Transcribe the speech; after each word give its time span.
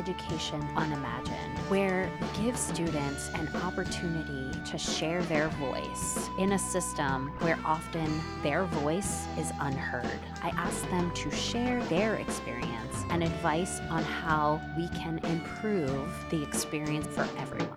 Education 0.00 0.66
Unimagined, 0.76 1.58
where 1.68 2.10
we 2.22 2.42
give 2.42 2.56
students 2.56 3.28
an 3.34 3.54
opportunity 3.56 4.58
to 4.64 4.78
share 4.78 5.22
their 5.24 5.48
voice 5.48 6.26
in 6.38 6.52
a 6.52 6.58
system 6.58 7.28
where 7.40 7.58
often 7.66 8.10
their 8.42 8.64
voice 8.64 9.26
is 9.36 9.52
unheard. 9.60 10.18
I 10.42 10.48
ask 10.56 10.88
them 10.88 11.12
to 11.16 11.30
share 11.30 11.84
their 11.84 12.14
experience 12.14 13.04
and 13.10 13.22
advice 13.22 13.80
on 13.90 14.02
how 14.02 14.58
we 14.74 14.88
can 14.88 15.18
improve 15.18 16.10
the 16.30 16.42
experience 16.42 17.06
for 17.08 17.28
everyone. 17.36 17.76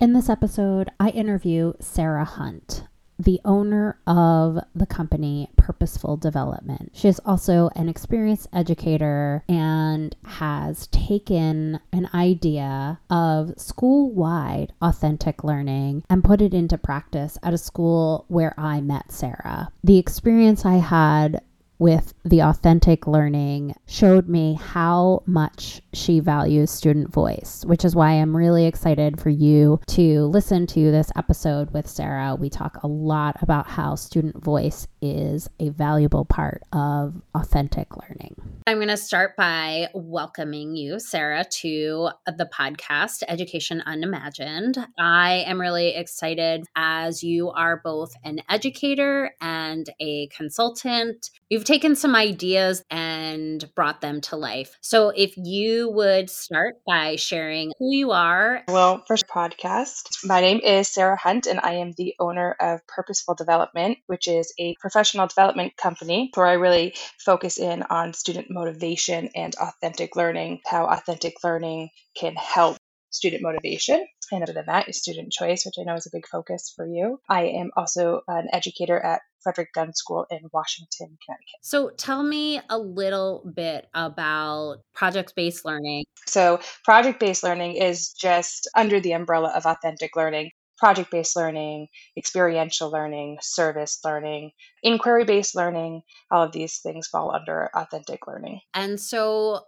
In 0.00 0.12
this 0.12 0.28
episode, 0.28 0.90
I 1.00 1.08
interview 1.08 1.72
Sarah 1.80 2.26
Hunt 2.26 2.82
the 3.18 3.40
owner 3.44 3.98
of 4.06 4.58
the 4.74 4.86
company 4.86 5.50
Purposeful 5.56 6.16
Development. 6.16 6.90
She 6.94 7.08
is 7.08 7.20
also 7.26 7.70
an 7.74 7.88
experienced 7.88 8.48
educator 8.52 9.44
and 9.48 10.14
has 10.24 10.86
taken 10.88 11.80
an 11.92 12.08
idea 12.14 13.00
of 13.10 13.58
school 13.58 14.10
wide 14.10 14.72
authentic 14.80 15.42
learning 15.42 16.04
and 16.08 16.24
put 16.24 16.40
it 16.40 16.54
into 16.54 16.78
practice 16.78 17.38
at 17.42 17.54
a 17.54 17.58
school 17.58 18.24
where 18.28 18.54
I 18.58 18.80
met 18.80 19.12
Sarah. 19.12 19.70
The 19.82 19.98
experience 19.98 20.64
I 20.64 20.76
had 20.76 21.42
with 21.78 22.14
the 22.24 22.40
authentic 22.40 23.06
learning 23.06 23.74
showed 23.86 24.28
me 24.28 24.54
how 24.54 25.22
much 25.26 25.80
she 25.92 26.20
values 26.20 26.70
student 26.70 27.12
voice, 27.12 27.64
which 27.66 27.84
is 27.84 27.94
why 27.94 28.12
I'm 28.12 28.36
really 28.36 28.66
excited 28.66 29.20
for 29.20 29.30
you 29.30 29.80
to 29.88 30.24
listen 30.26 30.66
to 30.68 30.90
this 30.90 31.10
episode 31.16 31.70
with 31.72 31.88
Sarah. 31.88 32.34
We 32.34 32.50
talk 32.50 32.82
a 32.82 32.88
lot 32.88 33.42
about 33.42 33.68
how 33.68 33.94
student 33.94 34.42
voice 34.42 34.86
is 35.00 35.48
a 35.60 35.68
valuable 35.70 36.24
part 36.24 36.62
of 36.72 37.20
authentic 37.34 37.96
learning. 37.96 38.34
I'm 38.66 38.78
going 38.78 38.88
to 38.88 38.96
start 38.96 39.36
by 39.36 39.88
welcoming 39.94 40.76
you, 40.76 40.98
Sarah, 40.98 41.44
to 41.60 42.10
the 42.26 42.48
podcast 42.52 43.22
Education 43.28 43.82
Unimagined. 43.86 44.78
I 44.98 45.44
am 45.46 45.60
really 45.60 45.94
excited 45.94 46.66
as 46.76 47.22
you 47.22 47.50
are 47.50 47.80
both 47.82 48.12
an 48.24 48.40
educator 48.48 49.30
and 49.40 49.88
a 50.00 50.28
consultant. 50.28 51.30
You've 51.50 51.64
taken 51.64 51.96
some 51.96 52.14
ideas 52.14 52.84
and 52.90 53.64
brought 53.74 54.02
them 54.02 54.20
to 54.22 54.36
life. 54.36 54.76
So 54.82 55.08
if 55.08 55.34
you 55.38 55.88
would 55.88 56.28
start 56.28 56.74
by 56.86 57.16
sharing 57.16 57.72
who 57.78 57.90
you 57.90 58.10
are. 58.10 58.64
Well, 58.68 59.02
first 59.08 59.26
podcast. 59.28 60.26
My 60.26 60.42
name 60.42 60.60
is 60.62 60.88
Sarah 60.88 61.16
Hunt, 61.16 61.46
and 61.46 61.58
I 61.58 61.76
am 61.76 61.92
the 61.96 62.14
owner 62.20 62.54
of 62.60 62.86
Purposeful 62.86 63.34
Development, 63.34 63.96
which 64.08 64.28
is 64.28 64.52
a 64.58 64.74
professional 64.78 65.26
development 65.26 65.74
company 65.78 66.30
where 66.34 66.46
I 66.46 66.52
really 66.52 66.94
focus 67.18 67.58
in 67.58 67.82
on 67.84 68.12
student 68.12 68.48
motivation 68.50 69.30
and 69.34 69.54
authentic 69.54 70.16
learning, 70.16 70.60
how 70.66 70.84
authentic 70.84 71.42
learning 71.42 71.88
can 72.14 72.34
help 72.34 72.76
student 73.10 73.42
motivation. 73.42 74.06
And 74.30 74.42
other 74.42 74.52
than 74.52 74.66
that 74.66 74.88
is 74.88 74.98
student 74.98 75.32
choice, 75.32 75.64
which 75.64 75.76
I 75.80 75.84
know 75.84 75.96
is 75.96 76.06
a 76.06 76.10
big 76.12 76.26
focus 76.26 76.72
for 76.74 76.86
you. 76.86 77.18
I 77.28 77.44
am 77.44 77.70
also 77.76 78.20
an 78.28 78.48
educator 78.52 78.98
at 78.98 79.22
Frederick 79.42 79.72
Gunn 79.72 79.94
School 79.94 80.26
in 80.30 80.40
Washington, 80.52 81.16
Connecticut. 81.24 81.60
So 81.62 81.90
tell 81.96 82.22
me 82.22 82.60
a 82.68 82.78
little 82.78 83.50
bit 83.54 83.86
about 83.94 84.78
project 84.94 85.34
based 85.36 85.64
learning. 85.64 86.04
So, 86.26 86.60
project 86.84 87.20
based 87.20 87.42
learning 87.42 87.76
is 87.76 88.12
just 88.12 88.68
under 88.76 89.00
the 89.00 89.12
umbrella 89.12 89.52
of 89.54 89.64
authentic 89.64 90.14
learning 90.16 90.50
project 90.78 91.10
based 91.10 91.36
learning, 91.36 91.88
experiential 92.16 92.90
learning, 92.90 93.38
service 93.42 93.98
learning, 94.04 94.52
inquiry 94.82 95.24
based 95.24 95.54
learning, 95.56 96.02
all 96.30 96.44
of 96.44 96.52
these 96.52 96.78
things 96.78 97.08
fall 97.08 97.34
under 97.34 97.68
authentic 97.74 98.26
learning. 98.26 98.60
And 98.72 98.98
so, 98.98 99.62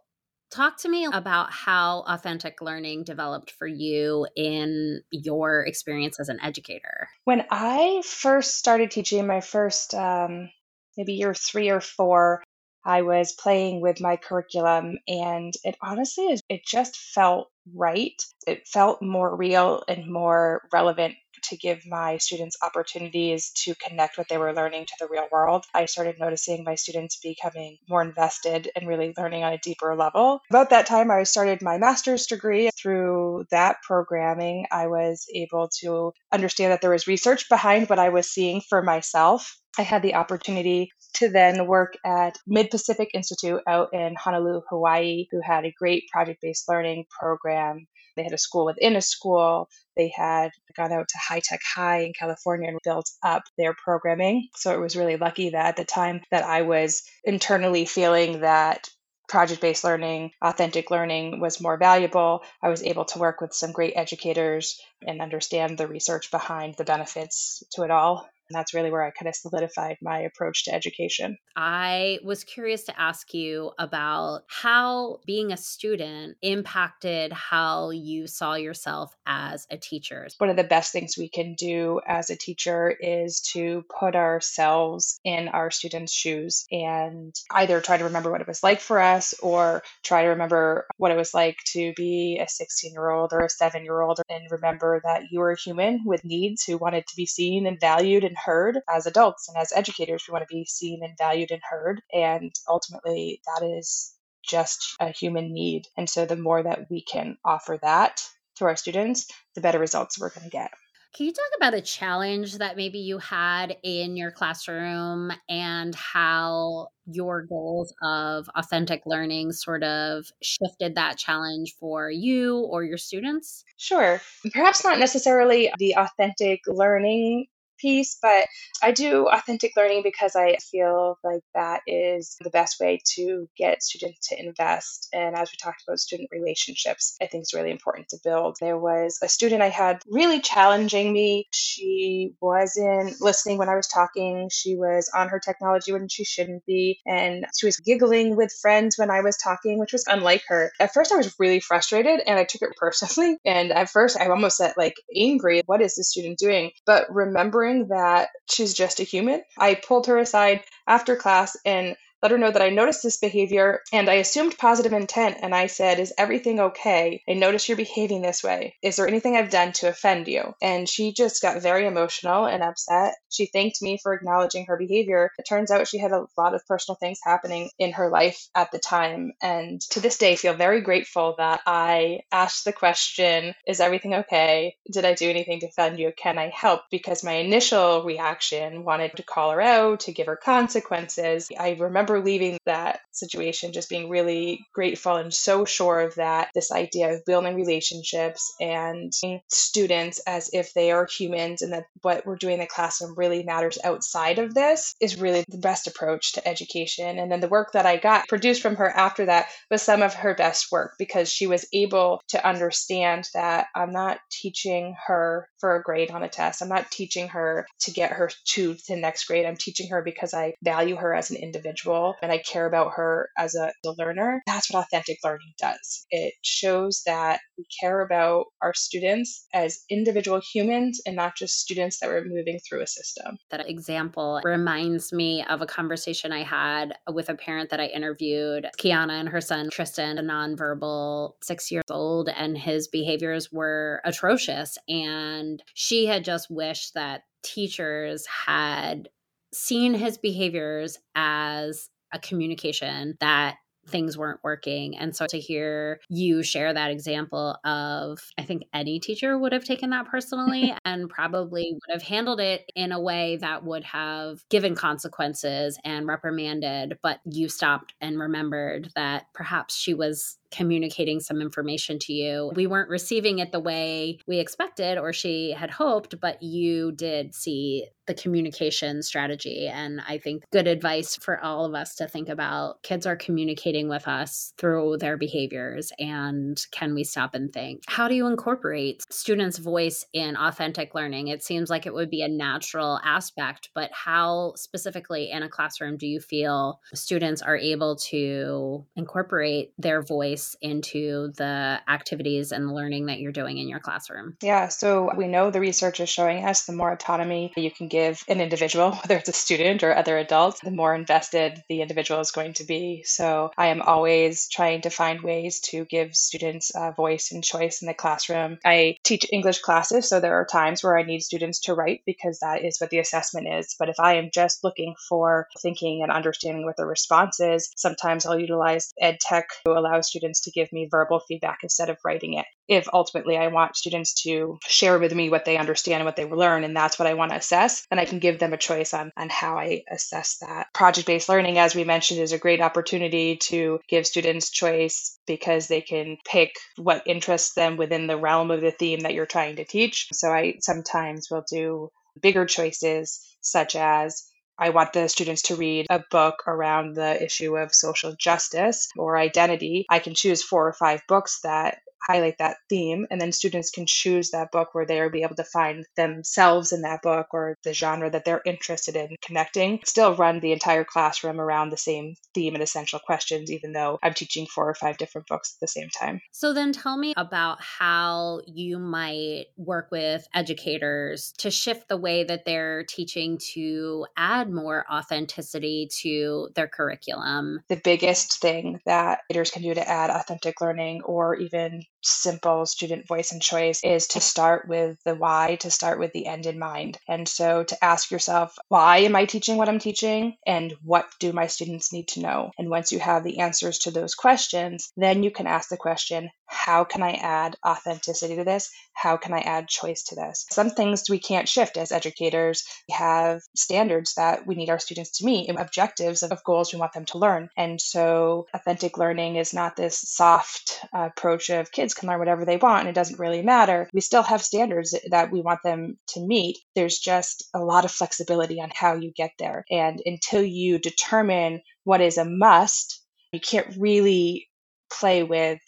talk 0.50 0.78
to 0.78 0.88
me 0.88 1.06
about 1.06 1.52
how 1.52 2.04
authentic 2.06 2.60
learning 2.60 3.04
developed 3.04 3.52
for 3.52 3.66
you 3.66 4.26
in 4.36 5.00
your 5.10 5.64
experience 5.64 6.18
as 6.18 6.28
an 6.28 6.40
educator. 6.42 7.08
When 7.24 7.44
I 7.50 8.02
first 8.04 8.58
started 8.58 8.90
teaching, 8.90 9.26
my 9.26 9.40
first 9.40 9.94
um, 9.94 10.50
maybe 10.96 11.14
year 11.14 11.34
three 11.34 11.70
or 11.70 11.80
four, 11.80 12.42
I 12.84 13.02
was 13.02 13.32
playing 13.32 13.82
with 13.82 14.00
my 14.00 14.16
curriculum, 14.16 14.98
and 15.06 15.52
it 15.64 15.76
honestly, 15.82 16.34
it 16.48 16.62
just 16.66 16.96
felt 16.96 17.48
right. 17.74 18.20
It 18.46 18.66
felt 18.66 19.02
more 19.02 19.36
real 19.36 19.82
and 19.86 20.10
more 20.10 20.62
relevant 20.72 21.14
to 21.50 21.56
give 21.56 21.86
my 21.86 22.16
students 22.16 22.56
opportunities 22.62 23.50
to 23.64 23.74
connect 23.76 24.18
what 24.18 24.28
they 24.28 24.38
were 24.38 24.52
learning 24.52 24.86
to 24.86 24.94
the 24.98 25.08
real 25.08 25.28
world. 25.30 25.64
I 25.74 25.84
started 25.84 26.18
noticing 26.18 26.64
my 26.64 26.74
students 26.74 27.18
becoming 27.18 27.78
more 27.88 28.02
invested 28.02 28.70
and 28.74 28.88
really 28.88 29.12
learning 29.16 29.44
on 29.44 29.52
a 29.52 29.58
deeper 29.58 29.94
level. 29.94 30.40
About 30.50 30.70
that 30.70 30.86
time, 30.86 31.10
I 31.10 31.22
started 31.24 31.62
my 31.62 31.78
master's 31.78 32.26
degree. 32.26 32.70
Through 32.80 33.44
that 33.50 33.76
programming, 33.82 34.66
I 34.70 34.86
was 34.86 35.26
able 35.34 35.68
to 35.80 36.12
understand 36.32 36.72
that 36.72 36.80
there 36.80 36.90
was 36.90 37.06
research 37.06 37.48
behind 37.48 37.88
what 37.88 37.98
I 37.98 38.08
was 38.08 38.30
seeing 38.30 38.62
for 38.68 38.82
myself. 38.82 39.59
I 39.78 39.82
had 39.82 40.02
the 40.02 40.14
opportunity 40.14 40.90
to 41.14 41.28
then 41.28 41.66
work 41.66 41.96
at 42.04 42.36
Mid 42.46 42.70
Pacific 42.70 43.10
Institute 43.14 43.60
out 43.66 43.92
in 43.92 44.14
Honolulu, 44.16 44.62
Hawaii, 44.68 45.26
who 45.30 45.40
had 45.40 45.64
a 45.64 45.74
great 45.78 46.08
project 46.10 46.40
based 46.42 46.68
learning 46.68 47.06
program. 47.18 47.86
They 48.16 48.24
had 48.24 48.32
a 48.32 48.38
school 48.38 48.66
within 48.66 48.96
a 48.96 49.00
school. 49.00 49.68
They 49.96 50.12
had 50.14 50.50
gone 50.76 50.92
out 50.92 51.08
to 51.08 51.18
High 51.18 51.40
Tech 51.40 51.60
High 51.62 52.00
in 52.00 52.12
California 52.18 52.68
and 52.68 52.78
built 52.82 53.10
up 53.22 53.44
their 53.56 53.74
programming. 53.74 54.48
So 54.56 54.74
it 54.74 54.80
was 54.80 54.96
really 54.96 55.16
lucky 55.16 55.50
that 55.50 55.66
at 55.66 55.76
the 55.76 55.84
time 55.84 56.22
that 56.30 56.44
I 56.44 56.62
was 56.62 57.02
internally 57.24 57.84
feeling 57.84 58.40
that 58.40 58.88
project 59.28 59.60
based 59.60 59.84
learning, 59.84 60.32
authentic 60.42 60.90
learning 60.90 61.40
was 61.40 61.60
more 61.60 61.76
valuable. 61.76 62.42
I 62.60 62.68
was 62.68 62.82
able 62.82 63.04
to 63.06 63.20
work 63.20 63.40
with 63.40 63.54
some 63.54 63.70
great 63.70 63.94
educators 63.96 64.80
and 65.06 65.22
understand 65.22 65.78
the 65.78 65.86
research 65.86 66.32
behind 66.32 66.74
the 66.74 66.84
benefits 66.84 67.62
to 67.72 67.84
it 67.84 67.92
all. 67.92 68.28
And 68.50 68.58
that's 68.58 68.74
really 68.74 68.90
where 68.90 69.04
I 69.04 69.12
kind 69.12 69.28
of 69.28 69.36
solidified 69.36 69.98
my 70.02 70.18
approach 70.22 70.64
to 70.64 70.74
education. 70.74 71.38
I 71.54 72.18
was 72.24 72.42
curious 72.42 72.82
to 72.84 73.00
ask 73.00 73.32
you 73.32 73.70
about 73.78 74.40
how 74.48 75.20
being 75.24 75.52
a 75.52 75.56
student 75.56 76.36
impacted 76.42 77.32
how 77.32 77.90
you 77.90 78.26
saw 78.26 78.54
yourself 78.54 79.14
as 79.24 79.68
a 79.70 79.76
teacher. 79.76 80.26
One 80.38 80.50
of 80.50 80.56
the 80.56 80.64
best 80.64 80.92
things 80.92 81.16
we 81.16 81.28
can 81.28 81.54
do 81.54 82.00
as 82.04 82.28
a 82.30 82.36
teacher 82.36 82.90
is 82.90 83.40
to 83.52 83.84
put 84.00 84.16
ourselves 84.16 85.20
in 85.22 85.46
our 85.46 85.70
students' 85.70 86.12
shoes 86.12 86.66
and 86.72 87.32
either 87.52 87.80
try 87.80 87.98
to 87.98 88.04
remember 88.04 88.32
what 88.32 88.40
it 88.40 88.48
was 88.48 88.64
like 88.64 88.80
for 88.80 88.98
us 89.00 89.32
or 89.44 89.84
try 90.02 90.22
to 90.22 90.30
remember 90.30 90.88
what 90.96 91.12
it 91.12 91.16
was 91.16 91.32
like 91.34 91.58
to 91.66 91.92
be 91.94 92.40
a 92.42 92.48
16 92.48 92.92
year 92.92 93.10
old 93.10 93.32
or 93.32 93.44
a 93.44 93.48
seven 93.48 93.84
year 93.84 94.00
old 94.00 94.20
and 94.28 94.50
remember 94.50 95.00
that 95.04 95.30
you 95.30 95.40
are 95.40 95.52
a 95.52 95.56
human 95.56 96.02
with 96.04 96.24
needs 96.24 96.64
who 96.64 96.76
wanted 96.76 97.06
to 97.06 97.14
be 97.14 97.26
seen 97.26 97.66
and 97.68 97.78
valued 97.78 98.24
and 98.24 98.36
heard 98.44 98.78
as 98.88 99.06
adults 99.06 99.48
and 99.48 99.56
as 99.56 99.72
educators. 99.74 100.24
We 100.26 100.32
want 100.32 100.46
to 100.48 100.54
be 100.54 100.64
seen 100.64 101.00
and 101.02 101.16
valued 101.18 101.50
and 101.50 101.60
heard. 101.68 102.02
And 102.12 102.52
ultimately, 102.68 103.40
that 103.46 103.64
is 103.64 104.14
just 104.42 104.96
a 105.00 105.10
human 105.10 105.52
need. 105.52 105.86
And 105.96 106.08
so 106.08 106.26
the 106.26 106.36
more 106.36 106.62
that 106.62 106.86
we 106.90 107.02
can 107.02 107.36
offer 107.44 107.78
that 107.82 108.22
to 108.56 108.64
our 108.64 108.76
students, 108.76 109.26
the 109.54 109.60
better 109.60 109.78
results 109.78 110.18
we're 110.18 110.30
going 110.30 110.44
to 110.44 110.50
get. 110.50 110.70
Can 111.16 111.26
you 111.26 111.32
talk 111.32 111.50
about 111.56 111.74
a 111.74 111.80
challenge 111.80 112.58
that 112.58 112.76
maybe 112.76 113.00
you 113.00 113.18
had 113.18 113.76
in 113.82 114.16
your 114.16 114.30
classroom 114.30 115.32
and 115.48 115.92
how 115.92 116.88
your 117.04 117.46
goals 117.46 117.92
of 118.00 118.48
authentic 118.54 119.02
learning 119.06 119.50
sort 119.50 119.82
of 119.82 120.26
shifted 120.40 120.94
that 120.94 121.18
challenge 121.18 121.74
for 121.80 122.08
you 122.10 122.58
or 122.58 122.84
your 122.84 122.96
students? 122.96 123.64
Sure. 123.76 124.20
Perhaps 124.52 124.84
not 124.84 125.00
necessarily 125.00 125.72
the 125.78 125.96
authentic 125.96 126.60
learning 126.68 127.46
piece, 127.80 128.18
but 128.20 128.46
I 128.82 128.92
do 128.92 129.28
authentic 129.28 129.72
learning 129.76 130.02
because 130.02 130.36
I 130.36 130.56
feel 130.70 131.18
like 131.24 131.42
that 131.54 131.80
is 131.86 132.36
the 132.40 132.50
best 132.50 132.80
way 132.80 133.00
to 133.16 133.48
get 133.56 133.82
students 133.82 134.28
to 134.28 134.40
invest. 134.40 135.08
And 135.12 135.36
as 135.36 135.50
we 135.50 135.56
talked 135.62 135.82
about 135.86 135.98
student 135.98 136.28
relationships, 136.32 137.16
I 137.20 137.26
think 137.26 137.42
it's 137.42 137.54
really 137.54 137.70
important 137.70 138.08
to 138.10 138.18
build. 138.22 138.56
There 138.60 138.78
was 138.78 139.18
a 139.22 139.28
student 139.28 139.62
I 139.62 139.68
had 139.68 140.02
really 140.08 140.40
challenging 140.40 141.12
me. 141.12 141.46
She 141.52 142.34
wasn't 142.40 143.20
listening 143.20 143.58
when 143.58 143.68
I 143.68 143.76
was 143.76 143.88
talking, 143.88 144.48
she 144.50 144.76
was 144.76 145.10
on 145.14 145.28
her 145.28 145.40
technology 145.40 145.92
when 145.92 146.08
she 146.08 146.24
shouldn't 146.24 146.64
be, 146.66 146.98
and 147.06 147.44
she 147.58 147.66
was 147.66 147.76
giggling 147.78 148.36
with 148.36 148.52
friends 148.60 148.96
when 148.98 149.10
I 149.10 149.20
was 149.20 149.36
talking, 149.36 149.78
which 149.78 149.92
was 149.92 150.04
unlike 150.06 150.42
her. 150.48 150.72
At 150.80 150.94
first, 150.94 151.12
I 151.12 151.16
was 151.16 151.34
really 151.38 151.60
frustrated 151.60 152.20
and 152.26 152.38
I 152.38 152.44
took 152.44 152.62
it 152.62 152.70
personally. 152.76 153.38
And 153.44 153.72
at 153.72 153.90
first, 153.90 154.18
I 154.18 154.28
almost 154.28 154.56
said, 154.56 154.74
like, 154.76 154.94
angry. 155.16 155.62
What 155.66 155.80
is 155.80 155.96
this 155.96 156.10
student 156.10 156.38
doing? 156.38 156.70
But 156.86 157.06
remembering 157.12 157.69
that 157.88 158.30
she's 158.50 158.74
just 158.74 159.00
a 159.00 159.04
human. 159.04 159.42
I 159.58 159.74
pulled 159.74 160.06
her 160.06 160.18
aside 160.18 160.62
after 160.86 161.16
class 161.16 161.56
and 161.64 161.96
let 162.22 162.32
her 162.32 162.38
know 162.38 162.50
that 162.50 162.62
I 162.62 162.70
noticed 162.70 163.02
this 163.02 163.16
behavior 163.16 163.80
and 163.92 164.08
I 164.08 164.14
assumed 164.14 164.58
positive 164.58 164.92
intent. 164.92 165.38
And 165.42 165.54
I 165.54 165.66
said, 165.66 165.98
Is 165.98 166.12
everything 166.18 166.60
okay? 166.60 167.22
I 167.28 167.34
notice 167.34 167.68
you're 167.68 167.76
behaving 167.76 168.22
this 168.22 168.42
way. 168.42 168.74
Is 168.82 168.96
there 168.96 169.08
anything 169.08 169.36
I've 169.36 169.50
done 169.50 169.72
to 169.74 169.88
offend 169.88 170.28
you? 170.28 170.54
And 170.60 170.88
she 170.88 171.12
just 171.12 171.42
got 171.42 171.62
very 171.62 171.86
emotional 171.86 172.46
and 172.46 172.62
upset. 172.62 173.14
She 173.30 173.46
thanked 173.46 173.80
me 173.82 173.98
for 174.02 174.12
acknowledging 174.12 174.66
her 174.66 174.76
behavior. 174.76 175.30
It 175.38 175.46
turns 175.48 175.70
out 175.70 175.88
she 175.88 175.98
had 175.98 176.12
a 176.12 176.26
lot 176.36 176.54
of 176.54 176.66
personal 176.66 176.96
things 176.96 177.18
happening 177.24 177.70
in 177.78 177.92
her 177.92 178.10
life 178.10 178.48
at 178.54 178.70
the 178.72 178.78
time. 178.78 179.32
And 179.42 179.80
to 179.90 180.00
this 180.00 180.18
day, 180.18 180.36
feel 180.36 180.54
very 180.54 180.80
grateful 180.80 181.34
that 181.38 181.60
I 181.66 182.20
asked 182.32 182.64
the 182.64 182.72
question, 182.72 183.54
Is 183.66 183.80
everything 183.80 184.14
okay? 184.14 184.76
Did 184.90 185.04
I 185.04 185.14
do 185.14 185.30
anything 185.30 185.60
to 185.60 185.66
offend 185.66 185.98
you? 185.98 186.12
Can 186.16 186.38
I 186.38 186.48
help? 186.48 186.82
Because 186.90 187.24
my 187.24 187.34
initial 187.34 188.02
reaction 188.04 188.84
wanted 188.84 189.16
to 189.16 189.22
call 189.22 189.50
her 189.52 189.60
out, 189.60 190.00
to 190.00 190.12
give 190.12 190.26
her 190.26 190.36
consequences. 190.36 191.48
I 191.58 191.76
remember 191.78 192.09
leaving 192.18 192.58
that 192.66 193.00
situation 193.12 193.72
just 193.72 193.88
being 193.88 194.08
really 194.08 194.66
grateful 194.74 195.16
and 195.16 195.32
so 195.32 195.64
sure 195.64 196.00
of 196.00 196.14
that. 196.16 196.48
This 196.54 196.72
idea 196.72 197.14
of 197.14 197.24
building 197.24 197.54
relationships 197.54 198.54
and 198.60 199.12
students 199.48 200.20
as 200.26 200.50
if 200.52 200.72
they 200.74 200.90
are 200.90 201.06
humans 201.06 201.62
and 201.62 201.72
that 201.72 201.84
what 202.02 202.26
we're 202.26 202.36
doing 202.36 202.54
in 202.54 202.60
the 202.60 202.66
classroom 202.66 203.14
really 203.16 203.42
matters 203.42 203.78
outside 203.84 204.38
of 204.38 204.54
this 204.54 204.94
is 205.00 205.20
really 205.20 205.44
the 205.48 205.58
best 205.58 205.86
approach 205.86 206.32
to 206.32 206.48
education. 206.48 207.18
And 207.18 207.30
then 207.30 207.40
the 207.40 207.48
work 207.48 207.72
that 207.72 207.86
I 207.86 207.96
got 207.96 208.28
produced 208.28 208.62
from 208.62 208.76
her 208.76 208.88
after 208.88 209.26
that 209.26 209.48
was 209.70 209.82
some 209.82 210.02
of 210.02 210.14
her 210.14 210.34
best 210.34 210.72
work 210.72 210.94
because 210.98 211.30
she 211.30 211.46
was 211.46 211.66
able 211.72 212.22
to 212.28 212.46
understand 212.46 213.28
that 213.34 213.66
I'm 213.74 213.92
not 213.92 214.18
teaching 214.30 214.96
her 215.06 215.48
for 215.58 215.76
a 215.76 215.82
grade 215.82 216.10
on 216.10 216.22
a 216.22 216.28
test. 216.28 216.62
I'm 216.62 216.68
not 216.68 216.90
teaching 216.90 217.28
her 217.28 217.66
to 217.80 217.90
get 217.90 218.12
her 218.12 218.30
to 218.52 218.76
the 218.88 218.96
next 218.96 219.24
grade. 219.24 219.46
I'm 219.46 219.56
teaching 219.56 219.90
her 219.90 220.02
because 220.02 220.32
I 220.34 220.54
value 220.62 220.96
her 220.96 221.14
as 221.14 221.30
an 221.30 221.36
individual 221.36 221.99
and 222.22 222.32
I 222.32 222.38
care 222.38 222.66
about 222.66 222.92
her 222.96 223.28
as 223.38 223.54
a, 223.54 223.72
a 223.84 223.92
learner. 223.98 224.42
That's 224.46 224.70
what 224.70 224.84
authentic 224.84 225.18
learning 225.24 225.52
does. 225.58 226.06
It 226.10 226.34
shows 226.42 227.02
that 227.06 227.40
we 227.58 227.64
care 227.80 228.00
about 228.00 228.46
our 228.62 228.74
students 228.74 229.46
as 229.52 229.80
individual 229.90 230.40
humans 230.52 231.00
and 231.06 231.16
not 231.16 231.36
just 231.36 231.60
students 231.60 231.98
that 232.00 232.08
were 232.08 232.24
moving 232.24 232.58
through 232.68 232.82
a 232.82 232.86
system. 232.86 233.36
That 233.50 233.68
example 233.68 234.40
reminds 234.44 235.12
me 235.12 235.44
of 235.48 235.62
a 235.62 235.66
conversation 235.66 236.32
I 236.32 236.42
had 236.42 236.94
with 237.12 237.28
a 237.28 237.34
parent 237.34 237.70
that 237.70 237.80
I 237.80 237.86
interviewed, 237.86 238.68
Kiana 238.78 239.20
and 239.20 239.28
her 239.28 239.40
son 239.40 239.70
Tristan, 239.70 240.18
a 240.18 240.22
nonverbal 240.22 241.32
six 241.42 241.70
years 241.70 241.84
old, 241.90 242.28
and 242.28 242.56
his 242.56 242.88
behaviors 242.88 243.52
were 243.52 244.00
atrocious. 244.04 244.78
And 244.88 245.62
she 245.74 246.06
had 246.06 246.24
just 246.24 246.50
wished 246.50 246.94
that 246.94 247.22
teachers 247.42 248.26
had 248.26 249.08
seen 249.52 249.94
his 249.94 250.18
behaviors 250.18 250.98
as 251.14 251.88
a 252.12 252.18
communication 252.18 253.16
that 253.20 253.56
things 253.88 254.16
weren't 254.16 254.40
working. 254.44 254.96
And 254.96 255.14
so 255.14 255.26
to 255.26 255.38
hear 255.38 256.00
you 256.08 256.42
share 256.42 256.72
that 256.72 256.90
example 256.90 257.56
of, 257.64 258.20
I 258.38 258.42
think 258.42 258.64
any 258.72 259.00
teacher 259.00 259.38
would 259.38 259.52
have 259.52 259.64
taken 259.64 259.90
that 259.90 260.06
personally 260.06 260.74
and 260.84 261.08
probably 261.08 261.72
would 261.72 261.92
have 261.92 262.02
handled 262.02 262.40
it 262.40 262.70
in 262.74 262.92
a 262.92 263.00
way 263.00 263.36
that 263.40 263.64
would 263.64 263.84
have 263.84 264.44
given 264.48 264.74
consequences 264.74 265.78
and 265.84 266.06
reprimanded, 266.06 266.98
but 267.02 267.20
you 267.24 267.48
stopped 267.48 267.94
and 268.00 268.18
remembered 268.18 268.90
that 268.94 269.26
perhaps 269.34 269.76
she 269.76 269.94
was 269.94 270.36
communicating 270.50 271.20
some 271.20 271.40
information 271.40 271.98
to 272.00 272.12
you. 272.12 272.52
We 272.54 272.66
weren't 272.66 272.90
receiving 272.90 273.38
it 273.38 273.52
the 273.52 273.60
way 273.60 274.18
we 274.26 274.38
expected 274.38 274.98
or 274.98 275.12
she 275.12 275.52
had 275.52 275.70
hoped, 275.70 276.20
but 276.20 276.42
you 276.42 276.92
did 276.92 277.34
see 277.34 277.86
the 278.06 278.14
communication 278.14 279.02
strategy. 279.02 279.68
And 279.68 280.00
I 280.08 280.18
think 280.18 280.42
good 280.50 280.66
advice 280.66 281.16
for 281.16 281.40
all 281.40 281.64
of 281.64 281.74
us 281.74 281.94
to 281.96 282.08
think 282.08 282.28
about 282.28 282.82
kids 282.82 283.06
are 283.06 283.14
communicating 283.14 283.88
with 283.88 284.08
us 284.08 284.52
through 284.58 284.96
their 284.98 285.16
behaviors. 285.16 285.92
And 285.98 286.60
can 286.72 286.92
we 286.94 287.04
stop 287.04 287.36
and 287.36 287.52
think? 287.52 287.84
How 287.86 288.08
do 288.08 288.16
you 288.16 288.26
incorporate 288.26 289.04
students' 289.10 289.58
voice 289.58 290.04
in 290.12 290.36
authentic 290.36 290.92
learning? 290.92 291.28
It 291.28 291.44
seems 291.44 291.70
like 291.70 291.86
it 291.86 291.94
would 291.94 292.10
be 292.10 292.22
a 292.22 292.28
natural 292.28 292.98
aspect, 293.04 293.70
but 293.76 293.90
how 293.92 294.54
specifically 294.56 295.30
in 295.30 295.44
a 295.44 295.48
classroom 295.48 295.96
do 295.96 296.08
you 296.08 296.18
feel 296.18 296.80
students 296.92 297.42
are 297.42 297.56
able 297.56 297.94
to 297.96 298.84
incorporate 298.96 299.72
their 299.78 300.02
voice? 300.02 300.39
Into 300.60 301.32
the 301.36 301.80
activities 301.88 302.52
and 302.52 302.72
learning 302.72 303.06
that 303.06 303.20
you're 303.20 303.32
doing 303.32 303.58
in 303.58 303.68
your 303.68 303.80
classroom? 303.80 304.36
Yeah, 304.42 304.68
so 304.68 305.10
we 305.16 305.26
know 305.26 305.50
the 305.50 305.60
research 305.60 306.00
is 306.00 306.08
showing 306.08 306.44
us 306.44 306.64
the 306.64 306.72
more 306.72 306.92
autonomy 306.92 307.52
you 307.56 307.70
can 307.70 307.88
give 307.88 308.22
an 308.28 308.40
individual, 308.40 308.92
whether 309.02 309.16
it's 309.16 309.28
a 309.28 309.32
student 309.32 309.82
or 309.82 309.94
other 309.94 310.18
adults, 310.18 310.60
the 310.60 310.70
more 310.70 310.94
invested 310.94 311.62
the 311.68 311.82
individual 311.82 312.20
is 312.20 312.30
going 312.30 312.54
to 312.54 312.64
be. 312.64 313.02
So 313.04 313.50
I 313.56 313.68
am 313.68 313.82
always 313.82 314.48
trying 314.48 314.82
to 314.82 314.90
find 314.90 315.22
ways 315.22 315.60
to 315.70 315.84
give 315.84 316.14
students 316.14 316.72
a 316.74 316.92
voice 316.92 317.32
and 317.32 317.44
choice 317.44 317.82
in 317.82 317.88
the 317.88 317.94
classroom. 317.94 318.58
I 318.64 318.96
teach 319.04 319.26
English 319.32 319.60
classes, 319.60 320.08
so 320.08 320.20
there 320.20 320.36
are 320.36 320.46
times 320.46 320.82
where 320.82 320.98
I 320.98 321.02
need 321.02 321.22
students 321.22 321.60
to 321.60 321.74
write 321.74 322.02
because 322.06 322.40
that 322.40 322.64
is 322.64 322.78
what 322.80 322.90
the 322.90 322.98
assessment 322.98 323.48
is. 323.48 323.74
But 323.78 323.88
if 323.88 323.98
I 323.98 324.14
am 324.14 324.30
just 324.32 324.64
looking 324.64 324.94
for 325.08 325.48
thinking 325.60 326.02
and 326.02 326.12
understanding 326.12 326.64
what 326.64 326.76
the 326.76 326.86
response 326.86 327.40
is, 327.40 327.70
sometimes 327.76 328.26
I'll 328.26 328.38
utilize 328.38 328.92
ed 329.00 329.18
tech 329.20 329.48
to 329.64 329.72
allow 329.72 330.00
students 330.00 330.29
students 330.30 330.40
to 330.42 330.50
give 330.50 330.72
me 330.72 330.88
verbal 330.90 331.20
feedback 331.20 331.58
instead 331.62 331.90
of 331.90 331.98
writing 332.04 332.34
it. 332.34 332.46
If 332.68 332.88
ultimately 332.92 333.36
I 333.36 333.48
want 333.48 333.76
students 333.76 334.22
to 334.22 334.58
share 334.66 334.98
with 334.98 335.14
me 335.14 335.28
what 335.28 335.44
they 335.44 335.56
understand 335.56 335.96
and 335.96 336.04
what 336.04 336.16
they 336.16 336.24
learn, 336.24 336.64
and 336.64 336.76
that's 336.76 336.98
what 336.98 337.08
I 337.08 337.14
want 337.14 337.32
to 337.32 337.38
assess, 337.38 337.84
then 337.90 337.98
I 337.98 338.04
can 338.04 338.18
give 338.18 338.38
them 338.38 338.52
a 338.52 338.58
choice 338.58 338.94
on, 338.94 339.10
on 339.16 339.28
how 339.28 339.58
I 339.58 339.82
assess 339.90 340.38
that. 340.38 340.68
Project 340.72 341.06
based 341.06 341.28
learning, 341.28 341.58
as 341.58 341.74
we 341.74 341.84
mentioned, 341.84 342.20
is 342.20 342.32
a 342.32 342.38
great 342.38 342.60
opportunity 342.60 343.36
to 343.36 343.80
give 343.88 344.06
students 344.06 344.50
choice 344.50 345.18
because 345.26 345.66
they 345.66 345.80
can 345.80 346.16
pick 346.24 346.52
what 346.76 347.02
interests 347.06 347.54
them 347.54 347.76
within 347.76 348.06
the 348.06 348.16
realm 348.16 348.50
of 348.50 348.60
the 348.60 348.70
theme 348.70 349.00
that 349.00 349.14
you're 349.14 349.26
trying 349.26 349.56
to 349.56 349.64
teach. 349.64 350.08
So 350.12 350.30
I 350.30 350.56
sometimes 350.60 351.28
will 351.30 351.44
do 351.50 351.90
bigger 352.20 352.46
choices 352.46 353.20
such 353.40 353.74
as 353.74 354.29
I 354.60 354.70
want 354.70 354.92
the 354.92 355.08
students 355.08 355.42
to 355.42 355.56
read 355.56 355.86
a 355.88 356.04
book 356.10 356.44
around 356.46 356.94
the 356.94 357.22
issue 357.24 357.56
of 357.56 357.74
social 357.74 358.12
justice 358.12 358.90
or 358.94 359.16
identity. 359.16 359.86
I 359.88 359.98
can 359.98 360.14
choose 360.14 360.42
four 360.42 360.68
or 360.68 360.74
five 360.74 361.02
books 361.08 361.40
that 361.40 361.78
highlight 362.06 362.38
that 362.38 362.56
theme 362.68 363.06
and 363.10 363.20
then 363.20 363.32
students 363.32 363.70
can 363.70 363.86
choose 363.86 364.30
that 364.30 364.50
book 364.50 364.68
where 364.72 364.86
they'll 364.86 365.10
be 365.10 365.22
able 365.22 365.36
to 365.36 365.44
find 365.44 365.84
themselves 365.96 366.72
in 366.72 366.82
that 366.82 367.02
book 367.02 367.28
or 367.32 367.56
the 367.64 367.72
genre 367.72 368.10
that 368.10 368.24
they're 368.24 368.42
interested 368.44 368.96
in 368.96 369.16
connecting. 369.22 369.80
Still 369.84 370.14
run 370.14 370.40
the 370.40 370.52
entire 370.52 370.84
classroom 370.84 371.40
around 371.40 371.70
the 371.70 371.76
same 371.76 372.14
theme 372.34 372.54
and 372.54 372.62
essential 372.62 372.98
questions 372.98 373.50
even 373.50 373.72
though 373.72 373.98
i'm 374.02 374.14
teaching 374.14 374.46
four 374.46 374.68
or 374.68 374.74
five 374.74 374.96
different 374.98 375.26
books 375.26 375.56
at 375.56 375.60
the 375.60 375.68
same 375.68 375.88
time. 375.88 376.20
So 376.32 376.52
then 376.52 376.72
tell 376.72 376.96
me 376.96 377.12
about 377.16 377.58
how 377.60 378.40
you 378.46 378.78
might 378.78 379.46
work 379.56 379.88
with 379.90 380.26
educators 380.34 381.32
to 381.38 381.50
shift 381.50 381.88
the 381.88 381.96
way 381.96 382.24
that 382.24 382.44
they're 382.44 382.84
teaching 382.84 383.38
to 383.52 384.06
add 384.16 384.50
more 384.50 384.84
authenticity 384.90 385.88
to 386.02 386.48
their 386.54 386.68
curriculum. 386.68 387.60
The 387.68 387.80
biggest 387.82 388.40
thing 388.40 388.80
that 388.86 389.20
educators 389.30 389.50
can 389.50 389.62
do 389.62 389.74
to 389.74 389.88
add 389.88 390.10
authentic 390.10 390.60
learning 390.60 391.02
or 391.02 391.36
even 391.36 391.82
simple 392.02 392.66
student 392.66 393.06
voice 393.06 393.32
and 393.32 393.42
choice 393.42 393.82
is 393.84 394.08
to 394.08 394.20
start 394.20 394.68
with 394.68 394.98
the 395.04 395.14
why, 395.14 395.56
to 395.60 395.70
start 395.70 395.98
with 395.98 396.12
the 396.12 396.26
end 396.26 396.46
in 396.46 396.58
mind. 396.58 396.98
And 397.08 397.28
so 397.28 397.64
to 397.64 397.84
ask 397.84 398.10
yourself, 398.10 398.56
why 398.68 398.98
am 398.98 399.16
I 399.16 399.24
teaching 399.24 399.56
what 399.56 399.68
I'm 399.68 399.78
teaching? 399.78 400.36
And 400.46 400.72
what 400.82 401.06
do 401.18 401.32
my 401.32 401.46
students 401.46 401.92
need 401.92 402.08
to 402.08 402.20
know? 402.20 402.50
And 402.58 402.70
once 402.70 402.92
you 402.92 402.98
have 402.98 403.24
the 403.24 403.40
answers 403.40 403.78
to 403.80 403.90
those 403.90 404.14
questions, 404.14 404.92
then 404.96 405.22
you 405.22 405.30
can 405.30 405.46
ask 405.46 405.68
the 405.68 405.76
question, 405.76 406.30
how 406.50 406.84
can 406.84 407.02
I 407.02 407.12
add 407.12 407.56
authenticity 407.66 408.36
to 408.36 408.44
this? 408.44 408.70
How 408.92 409.16
can 409.16 409.32
I 409.32 409.40
add 409.40 409.68
choice 409.68 410.02
to 410.04 410.16
this? 410.16 410.46
Some 410.50 410.70
things 410.70 411.08
we 411.08 411.18
can't 411.18 411.48
shift 411.48 411.76
as 411.76 411.92
educators. 411.92 412.64
We 412.88 412.94
have 412.94 413.40
standards 413.54 414.14
that 414.14 414.46
we 414.46 414.56
need 414.56 414.68
our 414.68 414.78
students 414.78 415.18
to 415.18 415.24
meet, 415.24 415.48
objectives 415.48 416.22
of 416.22 416.44
goals 416.44 416.72
we 416.72 416.80
want 416.80 416.92
them 416.92 417.04
to 417.06 417.18
learn. 417.18 417.48
And 417.56 417.80
so 417.80 418.46
authentic 418.52 418.98
learning 418.98 419.36
is 419.36 419.54
not 419.54 419.76
this 419.76 420.00
soft 420.00 420.84
approach 420.92 421.50
of 421.50 421.72
kids 421.72 421.94
can 421.94 422.08
learn 422.08 422.18
whatever 422.18 422.44
they 422.44 422.56
want 422.56 422.80
and 422.80 422.88
it 422.88 422.94
doesn't 422.94 423.18
really 423.18 423.42
matter. 423.42 423.88
We 423.94 424.00
still 424.00 424.22
have 424.22 424.42
standards 424.42 424.94
that 425.10 425.30
we 425.30 425.40
want 425.40 425.60
them 425.62 425.98
to 426.08 426.20
meet. 426.20 426.58
There's 426.74 426.98
just 426.98 427.48
a 427.54 427.60
lot 427.60 427.84
of 427.84 427.92
flexibility 427.92 428.60
on 428.60 428.70
how 428.74 428.94
you 428.94 429.12
get 429.12 429.32
there. 429.38 429.64
And 429.70 430.02
until 430.04 430.42
you 430.42 430.78
determine 430.78 431.62
what 431.84 432.00
is 432.00 432.18
a 432.18 432.24
must, 432.24 433.02
you 433.32 433.40
can't 433.40 433.76
really 433.78 434.48
play 434.90 435.22
with 435.22 435.60